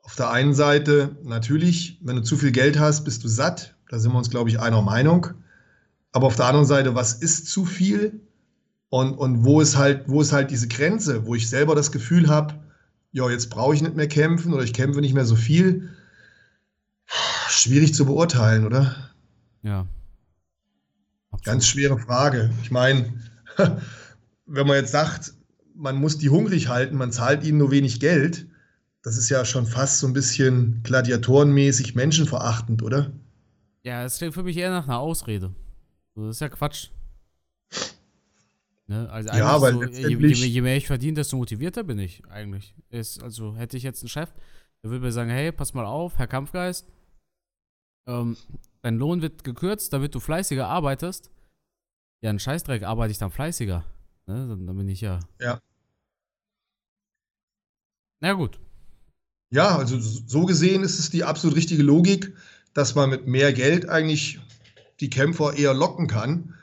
Auf 0.02 0.14
der 0.14 0.30
einen 0.30 0.54
Seite 0.54 1.16
natürlich, 1.24 1.98
wenn 2.02 2.16
du 2.16 2.22
zu 2.22 2.36
viel 2.36 2.52
Geld 2.52 2.78
hast, 2.78 3.04
bist 3.04 3.24
du 3.24 3.28
satt. 3.28 3.74
Da 3.88 3.98
sind 3.98 4.12
wir 4.12 4.18
uns, 4.18 4.30
glaube 4.30 4.50
ich, 4.50 4.60
einer 4.60 4.82
Meinung. 4.82 5.28
Aber 6.12 6.28
auf 6.28 6.36
der 6.36 6.46
anderen 6.46 6.66
Seite, 6.66 6.94
was 6.94 7.14
ist 7.14 7.48
zu 7.48 7.64
viel? 7.64 8.20
Und, 8.88 9.14
und 9.14 9.44
wo 9.44 9.60
ist 9.60 9.76
halt, 9.76 10.08
wo 10.08 10.20
ist 10.20 10.32
halt 10.32 10.50
diese 10.50 10.68
Grenze, 10.68 11.26
wo 11.26 11.34
ich 11.34 11.48
selber 11.48 11.74
das 11.74 11.90
Gefühl 11.90 12.28
habe, 12.28 12.54
ja, 13.10 13.28
jetzt 13.28 13.50
brauche 13.50 13.74
ich 13.74 13.82
nicht 13.82 13.96
mehr 13.96 14.08
kämpfen 14.08 14.52
oder 14.52 14.62
ich 14.62 14.72
kämpfe 14.72 15.00
nicht 15.00 15.14
mehr 15.14 15.24
so 15.24 15.36
viel. 15.36 15.95
Schwierig 17.48 17.94
zu 17.94 18.06
beurteilen, 18.06 18.66
oder? 18.66 18.94
Ja. 19.62 19.86
Absolut. 21.30 21.44
Ganz 21.44 21.66
schwere 21.66 21.98
Frage. 21.98 22.50
Ich 22.62 22.70
meine, 22.70 23.12
wenn 24.46 24.66
man 24.66 24.76
jetzt 24.76 24.92
sagt, 24.92 25.34
man 25.74 25.96
muss 25.96 26.18
die 26.18 26.30
hungrig 26.30 26.68
halten, 26.68 26.96
man 26.96 27.12
zahlt 27.12 27.44
ihnen 27.44 27.58
nur 27.58 27.70
wenig 27.70 28.00
Geld, 28.00 28.46
das 29.02 29.16
ist 29.16 29.28
ja 29.28 29.44
schon 29.44 29.66
fast 29.66 29.98
so 29.98 30.06
ein 30.06 30.12
bisschen 30.12 30.82
gladiatorenmäßig 30.82 31.94
menschenverachtend, 31.94 32.82
oder? 32.82 33.12
Ja, 33.82 34.04
es 34.04 34.18
klingt 34.18 34.34
für 34.34 34.42
mich 34.42 34.56
eher 34.56 34.70
nach 34.70 34.88
einer 34.88 34.98
Ausrede. 34.98 35.54
Das 36.14 36.36
ist 36.36 36.40
ja 36.40 36.48
Quatsch. 36.48 36.88
Ne? 38.88 39.08
Also 39.10 39.28
Ja, 39.30 39.60
weil 39.60 39.74
so, 39.74 39.84
je, 39.84 40.08
je, 40.08 40.46
je 40.46 40.60
mehr 40.60 40.76
ich 40.76 40.86
verdiene, 40.86 41.14
desto 41.14 41.36
motivierter 41.36 41.84
bin 41.84 41.98
ich 41.98 42.22
eigentlich. 42.30 42.74
Ist, 42.90 43.22
also 43.22 43.56
hätte 43.56 43.76
ich 43.76 43.82
jetzt 43.82 44.02
einen 44.02 44.08
Chef, 44.08 44.32
der 44.82 44.90
würde 44.90 45.04
mir 45.04 45.12
sagen, 45.12 45.30
hey, 45.30 45.52
pass 45.52 45.74
mal 45.74 45.84
auf, 45.84 46.18
Herr 46.18 46.26
Kampfgeist, 46.26 46.86
ähm, 48.06 48.36
dein 48.82 48.96
Lohn 48.96 49.22
wird 49.22 49.44
gekürzt, 49.44 49.92
damit 49.92 50.14
du 50.14 50.20
fleißiger 50.20 50.66
arbeitest. 50.66 51.30
Ja, 52.22 52.30
ein 52.30 52.38
Scheißdreck 52.38 52.82
arbeite 52.82 53.12
ich 53.12 53.18
dann 53.18 53.30
fleißiger. 53.30 53.84
Ne? 54.26 54.48
Dann, 54.48 54.66
dann 54.66 54.76
bin 54.76 54.88
ich 54.88 55.00
ja. 55.00 55.20
Ja. 55.40 55.60
Na 58.20 58.32
gut. 58.32 58.58
Ja, 59.50 59.76
also 59.76 59.98
so 60.00 60.44
gesehen 60.44 60.82
ist 60.82 60.98
es 60.98 61.10
die 61.10 61.24
absolut 61.24 61.56
richtige 61.56 61.82
Logik, 61.82 62.34
dass 62.74 62.94
man 62.94 63.10
mit 63.10 63.26
mehr 63.26 63.52
Geld 63.52 63.88
eigentlich 63.88 64.40
die 65.00 65.10
Kämpfer 65.10 65.56
eher 65.56 65.74
locken 65.74 66.08
kann. 66.08 66.54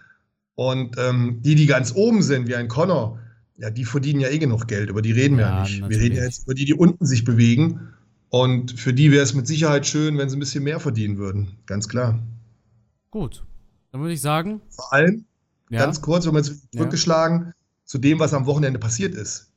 Und 0.56 0.98
ähm, 0.98 1.42
die, 1.42 1.56
die 1.56 1.66
ganz 1.66 1.94
oben 1.96 2.22
sind, 2.22 2.48
wie 2.48 2.56
ein 2.56 2.68
Connor, 2.68 3.20
ja, 3.58 3.70
die 3.70 3.86
verdienen 3.86 4.20
ja 4.20 4.30
eh 4.30 4.38
genug 4.38 4.68
Geld, 4.68 4.90
über 4.90 5.02
die 5.02 5.12
reden 5.12 5.38
wir 5.38 5.46
Ja, 5.46 5.56
ja 5.58 5.64
nicht. 5.64 5.76
Wir 5.76 5.82
natürlich. 5.82 6.04
reden 6.04 6.16
ja 6.18 6.24
jetzt 6.24 6.44
über 6.44 6.54
die, 6.54 6.66
die 6.66 6.74
unten 6.74 7.06
sich 7.06 7.24
bewegen. 7.24 7.94
Und 8.34 8.80
für 8.80 8.96
die 8.96 9.12
wäre 9.12 9.22
es 9.22 9.36
mit 9.36 9.46
Sicherheit 9.46 9.86
schön, 9.86 10.18
wenn 10.18 10.28
sie 10.28 10.38
ein 10.38 10.40
bisschen 10.40 10.64
mehr 10.64 10.80
verdienen 10.80 11.20
würden. 11.20 11.56
Ganz 11.68 11.88
klar. 11.88 12.20
Gut. 13.12 13.46
Dann 13.92 14.02
würde 14.02 14.16
ich 14.16 14.22
sagen, 14.22 14.60
Vor 14.72 14.92
allem, 14.92 15.26
ja, 15.70 15.78
ganz 15.78 16.02
kurz, 16.02 16.26
wenn 16.26 16.34
man 16.34 16.44
jetzt 16.44 16.72
zurückgeschlagen, 16.74 17.54
zu 17.86 18.00
dem, 18.00 18.18
was 18.18 18.34
am 18.34 18.48
Wochenende 18.48 18.80
passiert 18.80 19.14
ist. 19.14 19.52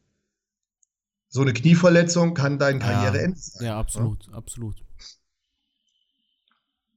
So 1.28 1.40
eine 1.40 1.54
Knieverletzung 1.54 2.34
kann 2.34 2.58
deine 2.58 2.78
Ja. 2.78 2.84
Karriere 2.84 3.22
enden. 3.22 3.38
sein, 3.40 3.64
ja, 3.64 3.78
absolut, 3.78 4.30
absolut. 4.34 4.84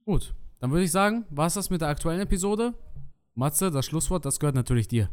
Gut, 0.04 0.34
dann 0.58 0.72
würde 0.72 0.84
ich 0.84 0.92
sagen, 0.92 1.24
war 1.30 1.46
es 1.46 1.54
das 1.54 1.70
mit 1.70 1.80
der 1.80 1.88
aktuellen 1.88 2.20
Episode? 2.20 2.74
Matze, 3.34 3.70
das 3.70 3.86
Schlusswort, 3.86 4.26
das 4.26 4.38
gehört 4.38 4.54
natürlich 4.54 4.86
dir. 4.86 5.08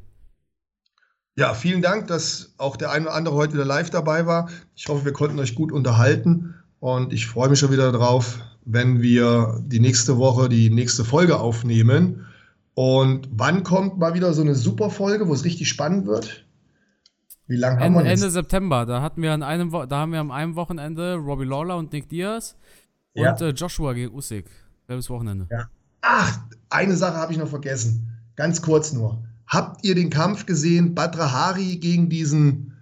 Ja, 1.37 1.53
vielen 1.53 1.81
Dank, 1.81 2.07
dass 2.07 2.55
auch 2.57 2.75
der 2.75 2.91
eine 2.91 3.05
oder 3.05 3.13
andere 3.13 3.35
heute 3.35 3.53
wieder 3.53 3.63
live 3.63 3.89
dabei 3.89 4.25
war. 4.25 4.49
Ich 4.75 4.89
hoffe, 4.89 5.05
wir 5.05 5.13
konnten 5.13 5.39
euch 5.39 5.55
gut 5.55 5.71
unterhalten 5.71 6.55
und 6.79 7.13
ich 7.13 7.27
freue 7.27 7.49
mich 7.49 7.59
schon 7.59 7.71
wieder 7.71 7.91
darauf, 7.91 8.39
wenn 8.65 9.01
wir 9.01 9.61
die 9.65 9.79
nächste 9.79 10.17
Woche 10.17 10.49
die 10.49 10.69
nächste 10.69 11.05
Folge 11.05 11.39
aufnehmen. 11.39 12.25
Und 12.73 13.29
wann 13.31 13.63
kommt 13.63 13.97
mal 13.97 14.13
wieder 14.13 14.33
so 14.33 14.41
eine 14.41 14.53
super 14.53 14.89
Folge, 14.89 15.27
wo 15.27 15.33
es 15.33 15.45
richtig 15.45 15.69
spannend 15.69 16.05
wird? 16.05 16.45
Wie 17.47 17.55
lange 17.55 17.79
haben 17.79 17.93
wir 17.93 18.01
Ende 18.01 18.25
jetzt? 18.25 18.33
September. 18.33 18.85
Da 18.85 19.01
hatten 19.01 19.21
wir 19.21 19.33
an 19.33 19.41
einem, 19.41 19.71
Wo 19.71 19.85
da 19.85 19.99
haben 19.99 20.11
wir 20.11 20.19
am 20.19 20.31
einem 20.31 20.55
Wochenende 20.55 21.15
Robbie 21.15 21.45
Lawler 21.45 21.77
und 21.77 21.93
Nick 21.93 22.09
Diaz 22.09 22.55
ja. 23.13 23.31
und 23.31 23.41
äh, 23.41 23.49
Joshua 23.49 23.93
gegen 23.93 24.13
Usyk. 24.13 24.45
Selbes 24.85 25.09
Wochenende. 25.09 25.47
Ja. 25.49 25.69
Ach, 26.01 26.39
eine 26.69 26.95
Sache 26.95 27.15
habe 27.15 27.31
ich 27.31 27.39
noch 27.39 27.47
vergessen. 27.47 28.11
Ganz 28.35 28.61
kurz 28.61 28.93
nur. 28.93 29.23
Habt 29.47 29.83
ihr 29.85 29.95
den 29.95 30.09
Kampf 30.09 30.45
gesehen? 30.45 30.93
Badra 30.93 31.31
Hari 31.31 31.77
gegen 31.77 32.09
diesen 32.09 32.73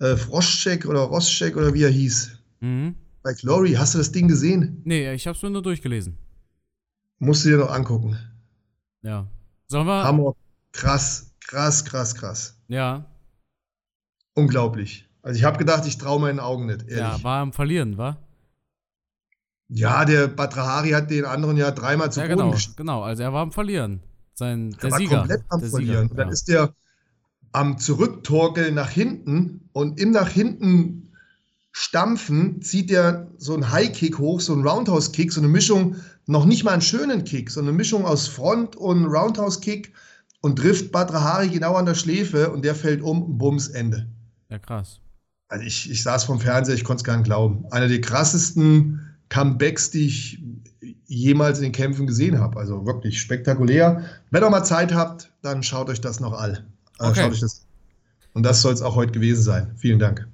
äh, 0.00 0.16
Froschcheck 0.16 0.86
oder 0.86 1.00
Roschek 1.00 1.56
oder 1.56 1.72
wie 1.72 1.84
er 1.84 1.90
hieß? 1.90 2.32
Mhm. 2.60 2.96
Bei 3.22 3.32
Glory. 3.34 3.72
Hast 3.72 3.94
du 3.94 3.98
das 3.98 4.12
Ding 4.12 4.28
gesehen? 4.28 4.80
Nee, 4.84 5.12
ich 5.12 5.26
habe 5.26 5.36
es 5.36 5.42
nur 5.42 5.62
durchgelesen. 5.62 6.16
Musst 7.18 7.44
du 7.44 7.50
dir 7.50 7.58
noch 7.58 7.70
angucken. 7.70 8.16
Ja. 9.02 9.26
Sollen 9.66 9.86
wir. 9.86 10.04
Hammer. 10.04 10.34
Krass, 10.72 11.32
krass, 11.40 11.84
krass, 11.84 12.14
krass. 12.14 12.56
Ja. 12.68 13.04
Unglaublich. 14.34 15.08
Also 15.22 15.38
ich 15.38 15.44
habe 15.44 15.58
gedacht, 15.58 15.86
ich 15.86 15.98
traue 15.98 16.20
meinen 16.20 16.40
Augen 16.40 16.66
nicht. 16.66 16.82
Ehrlich. 16.82 16.98
Ja, 16.98 17.22
war 17.22 17.40
am 17.40 17.52
Verlieren, 17.52 17.98
war? 17.98 18.16
Ja, 19.68 20.04
der 20.04 20.28
Batrahari 20.28 20.90
hat 20.90 21.10
den 21.10 21.24
anderen 21.24 21.56
ja 21.56 21.70
dreimal 21.70 22.10
zu 22.10 22.20
ja, 22.20 22.26
Boden 22.26 22.50
genau, 22.50 22.58
genau. 22.76 23.02
Also 23.02 23.22
er 23.22 23.32
war 23.32 23.42
am 23.42 23.52
Verlieren. 23.52 24.00
Sein, 24.34 24.70
der, 24.70 24.80
der 24.80 24.90
war 24.90 24.98
Sieger. 24.98 25.18
komplett 25.18 25.44
am 25.48 25.60
Verlieren. 25.60 25.86
Sieger, 25.86 26.00
und 26.10 26.18
dann 26.18 26.28
ja. 26.28 26.32
ist 26.32 26.48
der 26.48 26.74
am 27.52 27.78
Zurücktorkeln 27.78 28.74
nach 28.74 28.90
hinten 28.90 29.68
und 29.72 30.00
im 30.00 30.10
nach 30.12 30.28
hinten 30.28 31.09
stampfen 31.72 32.62
zieht 32.62 32.90
er 32.90 33.28
so 33.38 33.54
einen 33.54 33.70
High-Kick 33.70 34.18
hoch, 34.18 34.40
so 34.40 34.52
einen 34.52 34.66
Roundhouse-Kick, 34.66 35.32
so 35.32 35.40
eine 35.40 35.48
Mischung, 35.48 35.96
noch 36.26 36.44
nicht 36.44 36.64
mal 36.64 36.72
einen 36.72 36.82
schönen 36.82 37.24
Kick, 37.24 37.50
so 37.50 37.60
eine 37.60 37.72
Mischung 37.72 38.04
aus 38.04 38.28
Front- 38.28 38.76
und 38.76 39.06
Roundhouse-Kick 39.06 39.92
und 40.40 40.56
trifft 40.56 40.92
Badrahari 40.92 41.48
genau 41.48 41.74
an 41.74 41.86
der 41.86 41.94
Schläfe 41.94 42.50
und 42.50 42.64
der 42.64 42.74
fällt 42.74 43.02
um, 43.02 43.38
Bums, 43.38 43.68
Ende. 43.68 44.06
Ja, 44.48 44.58
krass. 44.58 45.00
Also 45.48 45.64
ich, 45.64 45.90
ich 45.90 46.02
saß 46.02 46.24
vom 46.24 46.40
Fernseher, 46.40 46.74
ich 46.74 46.84
konnte 46.84 47.00
es 47.00 47.04
gar 47.04 47.16
nicht 47.16 47.26
glauben. 47.26 47.64
Einer 47.70 47.88
der 47.88 48.00
krassesten 48.00 49.00
Comebacks, 49.28 49.90
die 49.90 50.06
ich 50.06 50.42
jemals 51.06 51.58
in 51.58 51.64
den 51.64 51.72
Kämpfen 51.72 52.06
gesehen 52.06 52.38
habe. 52.38 52.58
Also 52.58 52.86
wirklich 52.86 53.20
spektakulär. 53.20 54.04
Wenn 54.30 54.44
ihr 54.44 54.50
mal 54.50 54.64
Zeit 54.64 54.94
habt, 54.94 55.32
dann 55.42 55.62
schaut 55.62 55.88
euch 55.90 56.00
das 56.00 56.20
noch 56.20 56.32
all. 56.32 56.64
Äh, 57.00 57.04
okay. 57.04 57.20
Schaut 57.20 57.32
euch 57.32 57.40
das. 57.40 57.66
Und 58.32 58.44
das 58.44 58.62
soll 58.62 58.72
es 58.72 58.82
auch 58.82 58.94
heute 58.94 59.12
gewesen 59.12 59.42
sein. 59.42 59.72
Vielen 59.76 59.98
Dank. 59.98 60.28